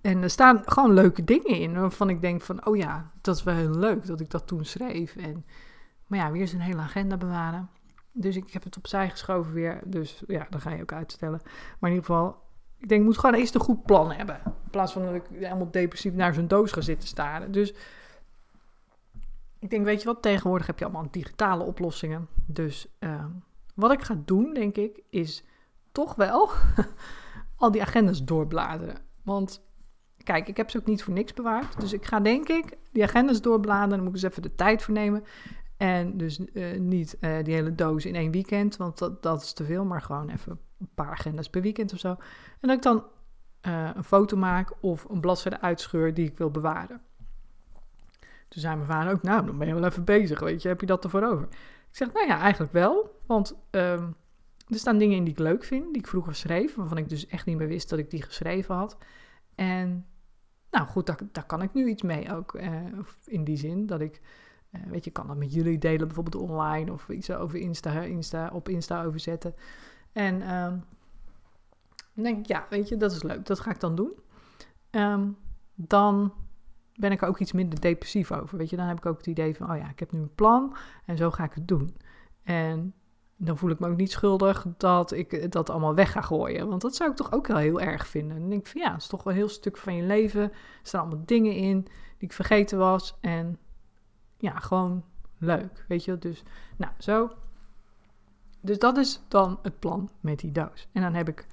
En 0.02 0.24
er 0.24 0.30
staan 0.30 0.62
gewoon 0.66 0.94
leuke 0.94 1.24
dingen 1.24 1.60
in 1.60 1.80
waarvan 1.80 2.10
ik 2.10 2.22
denk 2.22 2.42
van, 2.42 2.66
oh 2.66 2.76
ja, 2.78 3.12
dat 3.22 3.36
is 3.36 3.44
wel 3.44 3.56
heel 3.56 3.76
leuk 3.76 4.06
dat 4.06 4.20
ik 4.20 4.30
dat 4.30 4.48
toen 4.48 4.66
schreef. 4.66 5.16
En 5.16 5.46
maar 6.08 6.20
ja, 6.20 6.32
weer 6.32 6.48
zijn 6.48 6.62
hele 6.62 6.82
agenda 6.82 7.18
bewaren. 7.18 7.70
Dus 8.12 8.36
ik 8.36 8.52
heb 8.52 8.64
het 8.64 8.78
opzij 8.78 9.10
geschoven 9.10 9.54
weer. 9.54 9.82
Dus 9.86 10.24
ja, 10.28 10.48
dan 10.50 10.62
ga 10.62 10.72
je 10.72 10.82
ook 10.82 10.94
uitstellen. 10.94 11.42
Maar 11.80 11.90
in 11.90 11.96
ieder 11.96 12.06
geval, 12.06 12.42
ik 12.78 12.90
denk, 12.90 13.02
ik 13.02 13.08
moet 13.08 13.18
gewoon 13.18 13.36
eerst 13.36 13.56
een 13.56 13.62
goed 13.62 13.86
plan 13.86 14.12
hebben. 14.12 14.42
In 14.46 14.70
plaats 14.72 14.94
van 14.94 15.04
dat 15.04 15.14
ik 15.14 15.24
helemaal 15.30 15.72
depressief 15.72 16.14
naar 16.14 16.34
zo'n 16.34 16.48
doos 16.48 16.72
ga 16.72 16.82
zitten 16.82 17.08
staren. 17.08 17.52
Dus 17.52 17.74
ik 19.60 19.70
denk, 19.70 19.86
weet 19.86 20.02
je 20.02 20.08
wat, 20.08 20.22
tegenwoordig 20.22 20.68
heb 20.68 20.80
je 20.80 20.86
allemaal 20.86 21.12
digitale 21.12 21.64
oplossingen. 21.64 22.28
Dus 22.46 22.88
uh, 23.00 23.26
wat 23.76 23.92
ik 23.92 24.02
ga 24.02 24.22
doen, 24.26 24.54
denk 24.54 24.76
ik, 24.76 25.02
is 25.10 25.44
toch 25.94 26.16
wel 26.16 26.50
al 27.56 27.72
die 27.72 27.82
agendas 27.82 28.24
doorbladeren. 28.24 28.96
Want 29.24 29.62
kijk, 30.24 30.48
ik 30.48 30.58
heb 30.58 30.70
ze 30.70 30.78
ook 30.78 30.86
niet 30.86 31.04
voor 31.04 31.14
niks 31.14 31.34
bewaard. 31.34 31.80
Dus 31.80 31.94
ik 31.94 32.06
ga 32.06 32.20
denk 32.20 32.50
ik 32.50 32.78
die 32.92 33.04
agendas 33.04 33.42
doorbladeren. 33.42 33.90
Dan 33.90 34.00
moet 34.00 34.08
ik 34.08 34.14
eens 34.14 34.32
even 34.32 34.42
de 34.42 34.56
tijd 34.56 34.84
voor 34.84 34.94
nemen. 34.94 35.24
En 35.78 36.18
dus 36.18 36.40
uh, 36.54 36.80
niet 36.80 37.18
uh, 37.20 37.44
die 37.44 37.54
hele 37.54 37.76
doos 37.76 38.06
in 38.06 38.16
één 38.16 38.32
weekend, 38.32 38.78
want 38.78 38.98
dat, 38.98 39.24
dat 39.24 39.42
is 39.42 39.54
te 39.54 39.66
veel, 39.66 39.86
maar 39.86 40.02
gewoon 40.02 40.30
even 40.30 40.60
een 40.80 40.90
paar 40.96 41.12
agendas 41.12 41.50
per 41.50 41.62
weekend 41.62 41.94
of 41.94 42.00
zo. 42.00 42.10
En 42.10 42.68
dat 42.68 42.76
ik 42.76 42.82
dan 42.82 43.06
uh, 43.68 43.90
een 43.94 44.04
foto 44.04 44.38
maak 44.38 44.74
of 44.82 45.06
een 45.10 45.20
bladzijde 45.20 45.62
uitscheur 45.62 46.14
die 46.14 46.26
ik 46.26 46.38
wil 46.38 46.52
bewaren. 46.52 47.02
Toen 48.48 48.62
zei 48.62 48.76
mijn 48.76 48.88
vader 48.88 49.14
ook, 49.14 49.22
nou, 49.22 49.46
dan 49.46 49.58
ben 49.58 49.68
je 49.68 49.74
wel 49.74 49.86
even 49.86 50.04
bezig, 50.04 50.40
weet 50.40 50.62
je, 50.62 50.68
heb 50.68 50.80
je 50.80 50.86
dat 50.86 51.04
ervoor 51.04 51.24
over? 51.24 51.44
Ik 51.90 52.00
zeg, 52.00 52.14
nou 52.14 52.28
ja, 52.28 52.40
eigenlijk 52.40 52.74
wel, 52.74 53.20
want 53.26 53.56
um, 53.72 54.16
er 54.74 54.80
staan 54.80 54.98
dingen 54.98 55.18
in 55.18 55.24
die 55.24 55.34
ik 55.34 55.40
leuk 55.40 55.64
vind, 55.64 55.84
die 55.84 56.02
ik 56.02 56.08
vroeger 56.08 56.36
schreef, 56.36 56.76
waarvan 56.76 56.98
ik 56.98 57.10
dus 57.10 57.28
echt 57.28 57.46
niet 57.46 57.58
meer 57.58 57.68
wist 57.68 57.90
dat 57.90 58.00
ik 58.00 58.10
die 58.10 58.22
geschreven 58.22 58.76
had. 58.76 58.98
En 59.56 60.06
nou 60.72 60.88
goed, 60.88 61.06
daar, 61.06 61.20
daar 61.32 61.46
kan 61.46 61.62
ik 61.62 61.74
nu 61.74 61.88
iets 61.88 62.02
mee 62.02 62.36
ook, 62.36 62.60
in 63.26 63.44
die 63.44 63.58
zin 63.58 63.86
dat 63.86 64.02
ik 64.02 64.22
uh, 64.76 64.82
weet 64.88 65.04
je, 65.04 65.12
kan 65.12 65.28
dat 65.28 65.38
met 65.38 65.54
jullie 65.54 65.78
delen, 65.78 66.08
bijvoorbeeld 66.08 66.44
online 66.50 66.92
of 66.92 67.10
iets 67.10 67.32
over 67.32 67.60
Insta, 67.60 68.02
Insta 68.02 68.50
op 68.54 68.70
Insta 68.70 69.04
overzetten. 69.04 69.56
En, 70.12 70.36
uh, 70.36 70.68
Dan 72.14 72.24
denk 72.24 72.38
ik, 72.38 72.46
ja, 72.46 72.66
weet 72.70 72.90
je, 72.90 72.98
dat 72.98 73.12
is 73.12 73.24
leuk. 73.24 73.46
Dat 73.46 73.60
ga 73.60 73.72
ik 73.72 73.80
dan 73.80 73.96
doen. 73.96 74.12
Ehm, 74.90 75.28
dan 75.76 76.34
ben 76.96 77.12
ik 77.12 77.22
er 77.22 77.28
ook 77.28 77.40
iets 77.40 77.52
minder 77.52 77.82
depressief 77.82 78.32
over. 78.32 78.58
Weet 78.58 78.70
je, 78.70 78.76
dan 78.76 78.88
heb 78.88 78.98
ik 78.98 79.06
ook 79.06 79.18
het 79.18 79.28
idee 79.28 79.56
van, 79.56 79.72
oh 79.72 79.78
ja, 79.78 79.90
ik 79.90 80.00
heb 80.00 80.12
nu 80.12 80.20
een 80.20 80.36
plan 80.36 80.76
en 81.06 81.18
zo 81.18 81.32
ga 81.32 81.44
ik 81.44 81.54
het 81.54 81.68
doen. 81.68 81.96
En 82.44 82.94
dan 83.46 83.58
voel 83.58 83.70
ik 83.70 83.80
me 83.80 83.88
ook 83.88 83.98
niet 83.98 84.12
schuldig 84.12 84.66
dat 84.78 85.12
ik 85.12 85.52
dat 85.52 85.70
allemaal 85.70 85.96
weg 85.96 86.12
ga 86.12 86.22
gooien. 86.22 86.70
Want 86.70 86.82
dat 86.82 86.96
zou 86.96 87.10
ik 87.10 87.16
toch 87.16 87.32
ook 87.32 87.48
wel 87.48 87.58
heel 87.58 87.82
erg 87.82 88.08
vinden. 88.08 88.40
Dan 88.40 88.50
denk 88.50 88.62
ik 88.62 88.68
van 88.68 88.82
ja, 88.82 88.92
het 88.92 89.02
is 89.02 89.08
toch 89.08 89.24
wel 89.24 89.34
heel 89.34 89.50
stuk 89.50 89.78
van 89.78 89.96
je 89.96 90.04
leven. 90.04 90.42
Er 90.42 90.52
staan 90.82 91.02
allemaal 91.02 91.26
dingen 91.26 91.56
in 91.56 91.82
die 92.18 92.28
ik 92.30 92.34
vergeten 92.34 92.78
was. 92.78 93.18
En 93.22 93.58
ja, 94.38 94.60
gewoon 94.60 95.04
leuk. 95.38 95.86
Weet 95.88 96.04
je, 96.04 96.18
dus 96.18 96.44
nou 96.78 96.92
zo. 96.98 97.32
Dus 98.62 98.80
dat 98.80 98.98
is 98.98 99.22
dan 99.28 99.60
het 99.62 99.80
plan 99.80 100.10
met 100.20 100.40
die 100.40 100.52
doos. 100.52 100.88
En 100.92 101.02
dan 101.02 101.14
heb 101.14 101.28
ik, 101.28 101.48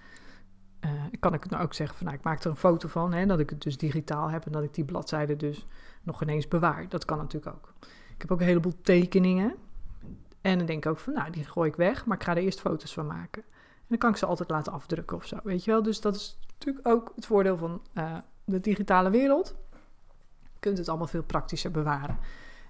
uh, 0.85 0.90
kan 1.20 1.35
ik 1.35 1.42
het 1.42 1.50
nou 1.50 1.64
ook 1.64 1.74
zeggen 1.74 1.96
van 1.96 2.07
nou, 2.07 2.18
ik 2.18 2.24
maak 2.24 2.44
er 2.44 2.50
een 2.50 2.57
foto 2.57 2.88
van. 2.88 3.12
Hè, 3.12 3.26
dat 3.26 3.40
ik 3.40 3.50
het 3.50 3.62
dus 3.62 3.76
digitaal 3.76 4.31
heb 4.31 4.46
en 4.46 4.53
dat 4.53 4.62
ik 4.62 4.74
die 4.74 4.85
bladzijde 4.85 5.37
dus 5.37 5.66
nog 6.03 6.22
ineens 6.22 6.48
bewaar. 6.48 6.88
Dat 6.88 7.05
kan 7.05 7.18
natuurlijk 7.18 7.55
ook. 7.57 7.74
Ik 8.14 8.20
heb 8.20 8.31
ook 8.31 8.40
een 8.40 8.46
heleboel 8.46 8.81
tekeningen. 8.83 9.55
En 10.40 10.59
dan 10.59 10.66
denk 10.66 10.85
ik 10.85 10.90
ook 10.90 10.98
van, 10.98 11.12
nou, 11.12 11.31
die 11.31 11.44
gooi 11.44 11.68
ik 11.70 11.76
weg, 11.76 12.07
maar 12.07 12.16
ik 12.16 12.22
ga 12.22 12.37
er 12.37 12.42
eerst 12.42 12.61
foto's 12.61 12.94
van 12.94 13.07
maken. 13.07 13.42
En 13.42 13.87
dan 13.88 13.98
kan 13.98 14.11
ik 14.11 14.16
ze 14.16 14.26
altijd 14.26 14.50
laten 14.50 14.72
afdrukken 14.72 15.16
of 15.16 15.26
zo, 15.26 15.38
weet 15.42 15.64
je 15.64 15.70
wel. 15.70 15.83
Dus 15.83 16.00
dat 16.00 16.14
is 16.14 16.38
natuurlijk 16.53 16.88
ook 16.88 17.12
het 17.14 17.26
voordeel 17.26 17.57
van 17.57 17.83
uh, 17.94 18.16
de 18.44 18.61
digitale 18.61 19.11
wereld. 19.11 19.55
Je 20.42 20.59
kunt 20.61 20.79
het 20.79 20.88
allemaal 20.88 21.07
veel 21.07 21.22
praktischer 21.22 21.70
bewaren. 21.70 22.18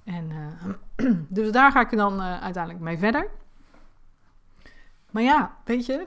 En, 0.04 0.30
uh, 0.30 1.14
dus 1.28 1.52
daar 1.52 1.72
ga 1.72 1.80
ik 1.80 1.96
dan 1.96 2.14
uh, 2.14 2.40
uiteindelijk 2.40 2.85
mee 2.85 2.98
verder. 2.98 3.30
Maar 5.11 5.22
ja, 5.22 5.56
weet 5.64 5.87
je, 5.87 6.06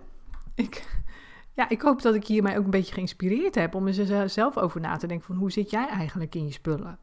ik, 0.55 1.01
ja, 1.59 1.69
ik 1.69 1.81
hoop 1.81 2.01
dat 2.01 2.15
ik 2.15 2.27
hiermee 2.27 2.57
ook 2.57 2.63
een 2.63 2.69
beetje 2.69 2.93
geïnspireerd 2.93 3.55
heb 3.55 3.75
om 3.75 3.87
er 3.87 4.29
zelf 4.29 4.57
over 4.57 4.81
na 4.81 4.97
te 4.97 5.07
denken 5.07 5.25
van 5.25 5.35
hoe 5.35 5.51
zit 5.51 5.69
jij 5.69 5.87
eigenlijk 5.87 6.35
in 6.35 6.45
je 6.45 6.51
spullen? 6.51 6.99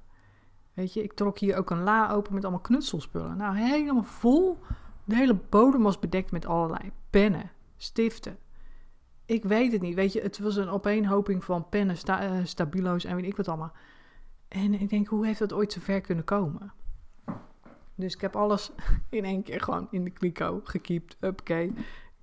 Weet 0.74 0.92
je, 0.92 1.02
ik 1.02 1.12
trok 1.12 1.38
hier 1.38 1.56
ook 1.56 1.70
een 1.70 1.82
la 1.82 2.10
open 2.10 2.34
met 2.34 2.42
allemaal 2.42 2.62
knutselspullen. 2.62 3.36
Nou, 3.36 3.56
helemaal 3.56 4.02
vol. 4.02 4.58
De 5.04 5.16
hele 5.16 5.34
bodem 5.34 5.82
was 5.82 5.98
bedekt 5.98 6.30
met 6.30 6.46
allerlei 6.46 6.92
pennen, 7.10 7.50
stiften. 7.76 8.38
Ik 9.26 9.44
weet 9.44 9.72
het 9.72 9.80
niet. 9.80 9.94
Weet 9.94 10.12
je, 10.12 10.20
het 10.20 10.38
was 10.38 10.56
een 10.56 10.68
opeenhoping 10.68 11.44
van 11.44 11.68
pennen, 11.68 11.96
uh, 12.06 12.40
stabilo's 12.44 13.04
en 13.04 13.16
weet 13.16 13.26
ik 13.26 13.36
wat 13.36 13.48
allemaal. 13.48 13.72
En 14.48 14.74
ik 14.74 14.88
denk, 14.88 15.06
hoe 15.06 15.26
heeft 15.26 15.38
dat 15.38 15.52
ooit 15.52 15.72
zo 15.72 15.80
ver 15.80 16.00
kunnen 16.00 16.24
komen? 16.24 16.72
Dus 17.94 18.14
ik 18.14 18.20
heb 18.20 18.36
alles 18.36 18.70
in 19.08 19.24
één 19.24 19.42
keer 19.42 19.60
gewoon 19.60 19.88
in 19.90 20.04
de 20.04 20.10
kliko 20.10 20.60
gekiept. 20.64 21.16
Oké. 21.20 21.70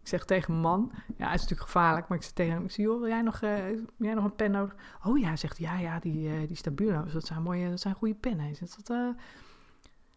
Ik 0.07 0.13
zeg 0.13 0.25
tegen 0.25 0.51
mijn 0.51 0.63
man, 0.63 0.91
ja, 0.91 1.25
het 1.25 1.35
is 1.35 1.41
natuurlijk 1.41 1.69
gevaarlijk, 1.69 2.07
maar 2.07 2.17
ik 2.17 2.23
zeg 2.23 2.33
tegen 2.33 2.53
hem, 2.53 2.63
ik 2.63 2.71
zie, 2.71 2.83
joh, 2.83 2.99
wil 2.99 3.07
jij 3.07 3.21
nog, 3.21 3.41
uh, 3.41 3.57
jij 3.97 4.13
nog 4.13 4.23
een 4.23 4.35
pen 4.35 4.51
nodig? 4.51 4.75
Oh 5.03 5.19
ja, 5.19 5.35
zegt 5.35 5.57
hij, 5.57 5.67
ja, 5.67 5.77
ja, 5.79 5.99
die, 5.99 6.29
uh, 6.29 6.47
die 6.47 6.55
Stabilo's, 6.55 7.13
dat 7.13 7.25
zijn 7.25 7.41
mooie, 7.41 7.69
dat 7.69 7.79
zijn 7.79 7.93
goede 7.93 8.13
pennen. 8.13 8.55
Zegt, 8.55 8.87
dat, 8.87 8.97
uh... 8.97 9.09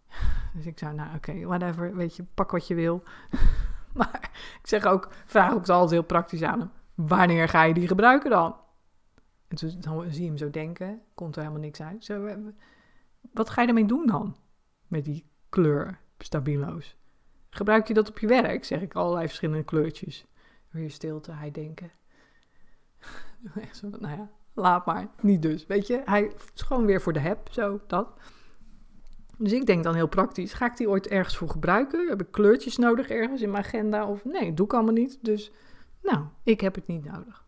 Dus 0.54 0.66
ik 0.66 0.78
zei, 0.78 0.94
nou 0.94 1.16
oké, 1.16 1.44
whatever, 1.44 1.96
weet 1.96 2.16
je, 2.16 2.24
pak 2.34 2.50
wat 2.50 2.66
je 2.66 2.74
wil. 2.74 3.02
maar 3.98 4.30
ik 4.60 4.66
zeg 4.66 4.84
ook, 4.84 5.08
vraag 5.24 5.52
ook 5.52 5.68
altijd 5.68 5.90
heel 5.90 6.02
praktisch 6.02 6.42
aan 6.42 6.58
hem, 6.58 6.70
wanneer 6.94 7.48
ga 7.48 7.62
je 7.62 7.74
die 7.74 7.86
gebruiken 7.86 8.30
dan? 8.30 8.56
En 9.48 9.56
toen 9.56 9.80
dan 9.80 10.12
zie 10.12 10.22
je 10.22 10.28
hem 10.28 10.38
zo 10.38 10.50
denken, 10.50 11.00
komt 11.14 11.36
er 11.36 11.42
helemaal 11.42 11.62
niks 11.62 11.82
uit. 11.82 12.04
Zo, 12.04 12.28
wat 13.32 13.50
ga 13.50 13.62
je 13.62 13.68
ermee 13.68 13.86
doen 13.86 14.06
dan, 14.06 14.36
met 14.86 15.04
die 15.04 15.30
kleur 15.48 15.98
Stabilo's? 16.18 16.98
Gebruik 17.50 17.88
je 17.88 17.94
dat 17.94 18.08
op 18.08 18.18
je 18.18 18.26
werk? 18.26 18.64
Zeg 18.64 18.80
ik 18.80 18.94
allerlei 18.94 19.26
verschillende 19.26 19.64
kleurtjes. 19.64 20.26
Je 20.72 20.88
stilte, 20.88 21.32
hij 21.32 21.50
denken. 21.50 21.90
nou 24.00 24.16
ja, 24.16 24.30
laat 24.54 24.86
maar. 24.86 25.08
Niet 25.20 25.42
dus. 25.42 25.66
Weet 25.66 25.86
je, 25.86 26.02
hij 26.04 26.32
is 26.54 26.62
gewoon 26.62 26.86
weer 26.86 27.00
voor 27.00 27.12
de 27.12 27.18
heb, 27.18 27.48
zo, 27.50 27.80
dat. 27.86 28.08
Dus 29.38 29.52
ik 29.52 29.66
denk 29.66 29.84
dan 29.84 29.94
heel 29.94 30.08
praktisch, 30.08 30.52
ga 30.52 30.66
ik 30.66 30.76
die 30.76 30.88
ooit 30.88 31.06
ergens 31.06 31.36
voor 31.36 31.48
gebruiken? 31.48 32.08
Heb 32.08 32.20
ik 32.20 32.30
kleurtjes 32.30 32.76
nodig 32.76 33.08
ergens 33.08 33.42
in 33.42 33.50
mijn 33.50 33.64
agenda? 33.64 34.06
Of 34.06 34.24
nee, 34.24 34.54
doe 34.54 34.66
ik 34.66 34.74
allemaal 34.74 34.92
niet. 34.92 35.18
Dus 35.22 35.52
nou, 36.02 36.24
ik 36.42 36.60
heb 36.60 36.74
het 36.74 36.86
niet 36.86 37.04
nodig. 37.04 37.44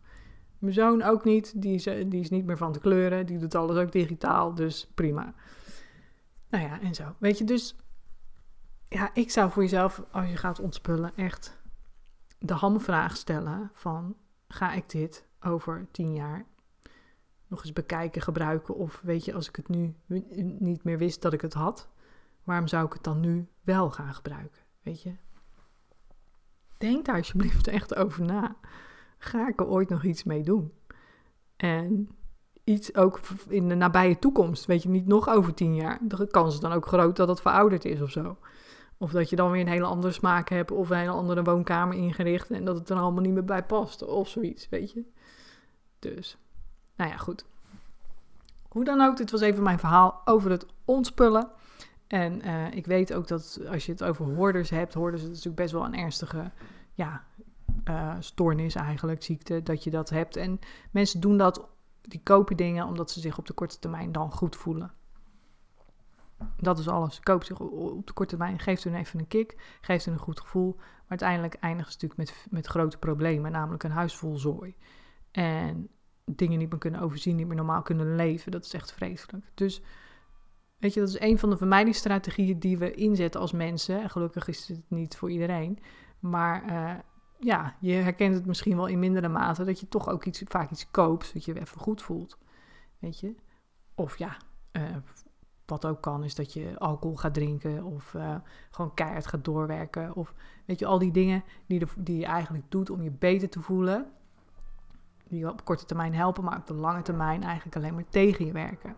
Mijn 0.59 0.75
zoon 0.75 1.03
ook 1.03 1.25
niet, 1.25 1.63
die 1.63 1.75
is, 1.75 1.83
die 1.83 2.21
is 2.21 2.31
niet 2.31 2.45
meer 2.45 2.57
van 2.57 2.73
de 2.73 2.79
kleuren, 2.79 3.27
die 3.27 3.39
doet 3.39 3.55
alles 3.55 3.77
ook 3.77 3.93
digitaal, 3.93 4.55
dus 4.55 4.91
prima. 4.95 5.35
Nou 6.51 6.65
ja, 6.65 6.81
en 6.81 6.95
zo. 6.95 7.05
Weet 7.19 7.39
je, 7.39 7.45
dus 7.45 7.77
ik 9.13 9.31
zou 9.31 9.51
voor 9.51 9.63
jezelf, 9.63 10.03
als 10.11 10.29
je 10.29 10.37
gaat 10.37 10.61
ontspullen, 10.61 11.13
echt 11.17 11.61
de 12.39 12.55
hamvraag 12.55 13.17
stellen 13.17 13.71
van, 13.73 14.17
ga 14.49 14.73
ik 14.73 14.91
dit 14.91 15.27
over 15.41 15.87
tien 15.91 16.15
jaar 16.15 16.47
nog 17.47 17.61
eens 17.61 17.73
bekijken, 17.73 18.23
gebruiken? 18.23 18.75
Of 18.77 19.01
weet 19.03 19.25
je, 19.25 19.35
als 19.35 19.49
ik 19.49 19.57
het 19.57 19.69
nu 19.69 19.95
niet 20.59 20.85
meer 20.85 20.99
wist 20.99 21.23
dat 21.23 21.33
ik 21.33 21.41
het 21.41 21.55
had, 21.55 21.89
waarom 22.45 22.67
zou 22.67 22.87
ik 22.87 22.93
het 22.93 23.05
dan 23.05 23.21
nu 23.21 23.49
wel 23.61 23.91
gaan 23.91 24.15
gebruiken? 24.15 24.61
Weet 24.83 25.03
je? 25.03 25.13
Denk 26.79 27.05
daar 27.05 27.17
alsjeblieft 27.17 27.67
echt 27.67 27.95
over 27.95 28.25
na. 28.25 28.57
Ga 29.19 29.49
ik 29.49 29.61
er 29.61 29.67
ooit 29.67 29.89
nog 29.89 30.05
iets 30.05 30.25
mee 30.25 30.43
doen? 30.43 30.73
En 31.57 32.09
iets 32.65 32.95
ook 32.95 33.21
in 33.49 33.69
de 33.69 33.75
nabije 33.75 34.19
toekomst, 34.19 34.65
weet 34.65 34.83
je, 34.83 34.89
niet 34.89 35.07
nog 35.07 35.29
over 35.29 35.55
tien 35.55 35.75
jaar. 35.75 35.99
De 36.03 36.27
kans 36.27 36.55
is 36.55 36.61
dan 36.61 36.73
ook 36.73 36.87
groot 36.87 37.17
dat 37.17 37.29
het 37.29 37.41
verouderd 37.41 37.85
is 37.85 38.01
of 38.01 38.11
zo. 38.11 38.37
Of 39.03 39.11
dat 39.11 39.31
je 39.31 39.37
dan 39.37 39.51
weer 39.51 39.61
een 39.61 39.69
hele 39.69 39.85
andere 39.85 40.13
smaak 40.13 40.49
hebt 40.49 40.71
of 40.71 40.91
een 40.91 40.97
hele 40.97 41.11
andere 41.11 41.43
woonkamer 41.43 41.97
ingericht 41.97 42.51
en 42.51 42.65
dat 42.65 42.77
het 42.77 42.91
er 42.91 42.97
allemaal 42.97 43.23
niet 43.23 43.33
meer 43.33 43.45
bij 43.45 43.65
past 43.65 44.05
of 44.05 44.29
zoiets, 44.29 44.69
weet 44.69 44.93
je. 44.93 45.05
Dus, 45.99 46.37
nou 46.97 47.11
ja, 47.11 47.17
goed. 47.17 47.45
Hoe 48.69 48.85
dan 48.85 49.01
ook, 49.01 49.17
dit 49.17 49.31
was 49.31 49.41
even 49.41 49.63
mijn 49.63 49.79
verhaal 49.79 50.23
over 50.25 50.51
het 50.51 50.67
ontspullen. 50.85 51.51
En 52.07 52.47
uh, 52.47 52.73
ik 52.73 52.87
weet 52.87 53.13
ook 53.13 53.29
dat 53.29 53.61
als 53.69 53.87
je 53.87 53.93
het 53.93 54.05
over 54.05 54.25
hoorders 54.25 54.71
hebt, 54.71 54.95
hoorders 54.95 55.23
is 55.23 55.29
natuurlijk 55.29 55.57
best 55.57 55.73
wel 55.73 55.85
een 55.85 55.97
ernstige 55.97 56.51
ja, 56.93 57.25
uh, 57.85 58.17
stoornis 58.19 58.75
eigenlijk, 58.75 59.23
ziekte, 59.23 59.63
dat 59.63 59.85
je 59.85 59.91
dat 59.91 60.11
hebt. 60.11 60.37
En 60.37 60.59
mensen 60.91 61.21
doen 61.21 61.37
dat, 61.37 61.69
die 62.03 62.21
kopen 62.23 62.57
dingen 62.57 62.87
omdat 62.87 63.11
ze 63.11 63.21
zich 63.21 63.39
op 63.39 63.47
de 63.47 63.53
korte 63.53 63.79
termijn 63.79 64.13
dan 64.13 64.33
goed 64.33 64.57
voelen. 64.57 64.93
Dat 66.57 66.79
is 66.79 66.89
alles. 66.89 67.21
Koop 67.21 67.45
zich 67.45 67.61
op 67.61 68.07
de 68.07 68.13
korte 68.13 68.37
termijn, 68.37 68.59
geeft 68.59 68.85
hun 68.85 68.95
even 68.95 69.19
een 69.19 69.29
kick, 69.29 69.77
geeft 69.81 70.05
hun 70.05 70.15
een 70.15 70.21
goed 70.21 70.41
gevoel. 70.41 70.75
Maar 70.77 71.21
uiteindelijk 71.21 71.55
eindigen 71.55 71.93
ze 71.93 71.99
natuurlijk 72.01 72.31
met, 72.31 72.47
met 72.51 72.67
grote 72.67 72.99
problemen, 72.99 73.53
namelijk 73.53 73.83
een 73.83 73.91
huis 73.91 74.17
vol 74.17 74.37
zooi. 74.37 74.77
En 75.31 75.89
dingen 76.25 76.59
niet 76.59 76.71
meer 76.71 76.79
kunnen 76.79 77.01
overzien, 77.01 77.37
niet 77.37 77.47
meer 77.47 77.57
normaal 77.57 77.83
kunnen 77.83 78.17
leven. 78.17 78.53
Dat 78.53 78.65
is 78.65 78.73
echt 78.73 78.93
vreselijk. 78.93 79.51
Dus 79.55 79.83
weet 80.79 80.95
je, 80.95 81.01
dat 81.01 81.09
is 81.09 81.21
een 81.21 81.39
van 81.39 81.51
de 81.51 81.57
vermijdingsstrategieën 81.57 82.59
die 82.59 82.79
we 82.79 82.95
inzetten 82.95 83.41
als 83.41 83.53
mensen. 83.53 84.03
En 84.03 84.11
gelukkig 84.11 84.49
is 84.49 84.69
het 84.69 84.83
niet 84.89 85.17
voor 85.17 85.31
iedereen. 85.31 85.79
Maar 86.19 86.71
uh, 86.71 86.95
ja, 87.39 87.77
je 87.81 87.93
herkent 87.93 88.35
het 88.35 88.47
misschien 88.47 88.77
wel 88.77 88.87
in 88.87 88.99
mindere 88.99 89.29
mate 89.29 89.65
dat 89.65 89.81
je 89.81 89.89
toch 89.89 90.09
ook 90.09 90.25
iets, 90.25 90.43
vaak 90.45 90.71
iets 90.71 90.91
koopt, 90.91 91.31
je 91.33 91.53
je 91.53 91.61
even 91.61 91.81
goed 91.81 92.03
voelt. 92.03 92.39
Weet 92.99 93.21
je? 93.21 93.35
Of 93.95 94.19
ja, 94.19 94.37
uh, 94.73 94.97
wat 95.73 95.87
ook 95.87 96.01
kan, 96.01 96.25
is 96.25 96.35
dat 96.35 96.53
je 96.53 96.79
alcohol 96.79 97.17
gaat 97.17 97.35
drinken 97.35 97.85
of 97.85 98.15
uh, 98.15 98.35
gewoon 98.71 98.95
keihard 98.95 99.27
gaat 99.27 99.45
doorwerken. 99.45 100.17
Of 100.17 100.35
weet 100.65 100.79
je, 100.79 100.87
al 100.87 100.99
die 100.99 101.13
dingen 101.13 101.45
die, 101.67 101.87
die 101.97 102.19
je 102.19 102.25
eigenlijk 102.25 102.65
doet 102.69 102.91
om 102.91 103.03
je 103.03 103.11
beter 103.11 103.49
te 103.49 103.61
voelen. 103.61 104.07
Die 105.29 105.49
op 105.51 105.65
korte 105.65 105.85
termijn 105.85 106.15
helpen, 106.15 106.45
maar 106.45 106.57
op 106.57 106.67
de 106.67 106.75
lange 106.75 107.03
termijn 107.03 107.43
eigenlijk 107.43 107.77
alleen 107.77 107.95
maar 107.95 108.09
tegen 108.09 108.47
je 108.47 108.53
werken. 108.53 108.95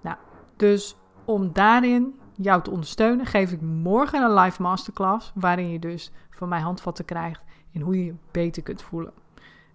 Nou, 0.00 0.16
dus 0.56 0.96
om 1.24 1.52
daarin 1.52 2.20
jou 2.34 2.62
te 2.62 2.70
ondersteunen, 2.70 3.26
geef 3.26 3.52
ik 3.52 3.60
morgen 3.60 4.22
een 4.22 4.34
live 4.34 4.62
masterclass. 4.62 5.32
Waarin 5.34 5.68
je 5.68 5.78
dus 5.78 6.12
van 6.30 6.48
mij 6.48 6.60
handvatten 6.60 7.04
krijgt 7.04 7.42
in 7.70 7.80
hoe 7.80 7.98
je 7.98 8.04
je 8.04 8.14
beter 8.30 8.62
kunt 8.62 8.82
voelen. 8.82 9.12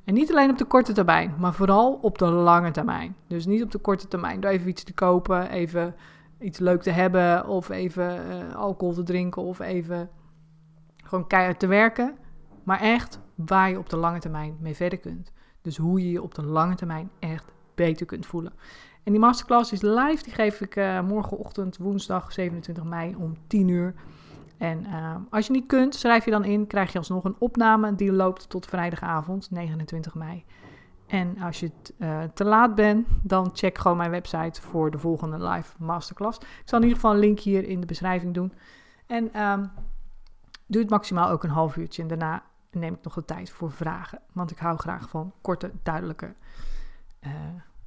En 0.03 0.13
niet 0.13 0.31
alleen 0.31 0.49
op 0.49 0.57
de 0.57 0.65
korte 0.65 0.93
termijn, 0.93 1.35
maar 1.39 1.53
vooral 1.53 1.93
op 2.01 2.17
de 2.17 2.25
lange 2.25 2.71
termijn. 2.71 3.15
Dus 3.27 3.45
niet 3.45 3.63
op 3.63 3.71
de 3.71 3.77
korte 3.77 4.07
termijn 4.07 4.39
door 4.39 4.51
even 4.51 4.69
iets 4.69 4.83
te 4.83 4.93
kopen, 4.93 5.49
even 5.49 5.95
iets 6.39 6.59
leuk 6.59 6.81
te 6.81 6.89
hebben 6.89 7.47
of 7.47 7.69
even 7.69 8.27
uh, 8.27 8.55
alcohol 8.55 8.93
te 8.93 9.03
drinken 9.03 9.41
of 9.41 9.59
even 9.59 10.09
gewoon 11.03 11.27
keihard 11.27 11.59
te 11.59 11.67
werken. 11.67 12.17
Maar 12.63 12.79
echt 12.79 13.19
waar 13.35 13.69
je 13.69 13.77
op 13.77 13.89
de 13.89 13.97
lange 13.97 14.19
termijn 14.19 14.57
mee 14.59 14.75
verder 14.75 14.99
kunt. 14.99 15.31
Dus 15.61 15.77
hoe 15.77 15.99
je 15.99 16.11
je 16.11 16.21
op 16.21 16.35
de 16.35 16.45
lange 16.45 16.75
termijn 16.75 17.09
echt 17.19 17.51
beter 17.75 18.05
kunt 18.05 18.25
voelen. 18.25 18.53
En 19.03 19.11
die 19.11 19.21
masterclass 19.21 19.71
is 19.71 19.81
live, 19.81 20.23
die 20.23 20.33
geef 20.33 20.61
ik 20.61 20.75
uh, 20.75 21.01
morgenochtend 21.01 21.77
woensdag 21.77 22.33
27 22.33 22.83
mei 22.83 23.15
om 23.15 23.37
10 23.47 23.67
uur. 23.67 23.93
En 24.59 24.85
uh, 24.87 25.15
als 25.29 25.47
je 25.47 25.53
niet 25.53 25.65
kunt, 25.65 25.95
schrijf 25.95 26.25
je 26.25 26.31
dan 26.31 26.45
in, 26.45 26.67
krijg 26.67 26.91
je 26.91 26.97
alsnog 26.97 27.23
een 27.23 27.35
opname 27.39 27.95
die 27.95 28.11
loopt 28.11 28.49
tot 28.49 28.65
vrijdagavond, 28.65 29.51
29 29.51 30.15
mei. 30.15 30.45
En 31.07 31.37
als 31.41 31.59
je 31.59 31.71
uh, 31.97 32.23
te 32.33 32.43
laat 32.43 32.75
bent, 32.75 33.07
dan 33.21 33.49
check 33.53 33.77
gewoon 33.77 33.97
mijn 33.97 34.11
website 34.11 34.61
voor 34.61 34.91
de 34.91 34.97
volgende 34.97 35.47
live 35.47 35.75
masterclass. 35.77 36.37
Ik 36.37 36.45
zal 36.65 36.77
in 36.79 36.83
ieder 36.83 36.99
geval 36.99 37.13
een 37.13 37.19
link 37.21 37.39
hier 37.39 37.67
in 37.67 37.79
de 37.79 37.85
beschrijving 37.85 38.33
doen. 38.33 38.53
En 39.07 39.41
um, 39.41 39.71
doe 40.65 40.81
het 40.81 40.89
maximaal 40.89 41.29
ook 41.29 41.43
een 41.43 41.49
half 41.49 41.75
uurtje. 41.75 42.01
En 42.01 42.07
daarna 42.07 42.43
neem 42.71 42.93
ik 42.93 43.03
nog 43.03 43.13
de 43.13 43.25
tijd 43.25 43.49
voor 43.49 43.71
vragen. 43.71 44.19
Want 44.33 44.51
ik 44.51 44.57
hou 44.57 44.77
graag 44.77 45.09
van 45.09 45.33
korte, 45.41 45.71
duidelijke 45.83 46.33
uh, 47.21 47.31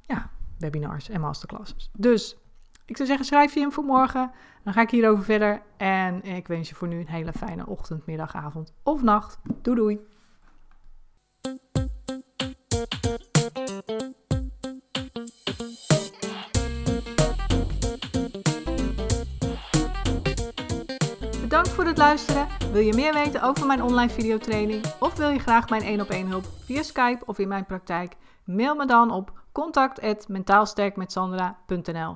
ja, 0.01 0.29
webinars 0.57 1.09
en 1.09 1.21
masterclasses. 1.21 1.89
Dus 1.97 2.37
ik 2.85 2.95
zou 2.95 3.07
zeggen, 3.07 3.25
schrijf 3.25 3.53
je 3.53 3.59
in 3.59 3.71
voor 3.71 3.83
morgen. 3.83 4.31
Dan 4.63 4.73
ga 4.73 4.81
ik 4.81 4.89
hierover 4.89 5.23
verder. 5.23 5.61
En 5.77 6.23
ik 6.23 6.47
wens 6.47 6.69
je 6.69 6.75
voor 6.75 6.87
nu 6.87 6.99
een 6.99 7.07
hele 7.07 7.33
fijne 7.33 7.67
ochtend, 7.67 8.05
middag, 8.05 8.35
avond 8.35 8.73
of 8.83 9.01
nacht. 9.01 9.39
Doei 9.61 9.77
doei! 9.77 9.99
Bedankt 21.41 21.69
voor 21.69 21.85
het 21.85 21.97
luisteren. 21.97 22.47
Wil 22.71 22.81
je 22.81 22.93
meer 22.93 23.13
weten 23.13 23.41
over 23.41 23.67
mijn 23.67 23.81
online 23.81 24.11
videotraining 24.11 24.83
of 24.99 25.17
wil 25.17 25.29
je 25.29 25.39
graag 25.39 25.69
mijn 25.69 25.81
1 25.81 26.01
op 26.01 26.09
1 26.09 26.27
hulp 26.27 26.45
via 26.65 26.83
Skype 26.83 27.25
of 27.25 27.39
in 27.39 27.47
mijn 27.47 27.65
praktijk? 27.65 28.15
Mail 28.45 28.75
me 28.75 28.85
dan 28.85 29.11
op 29.11 29.31
contact@mentaalsterkmetsandra.nl. 29.51 32.11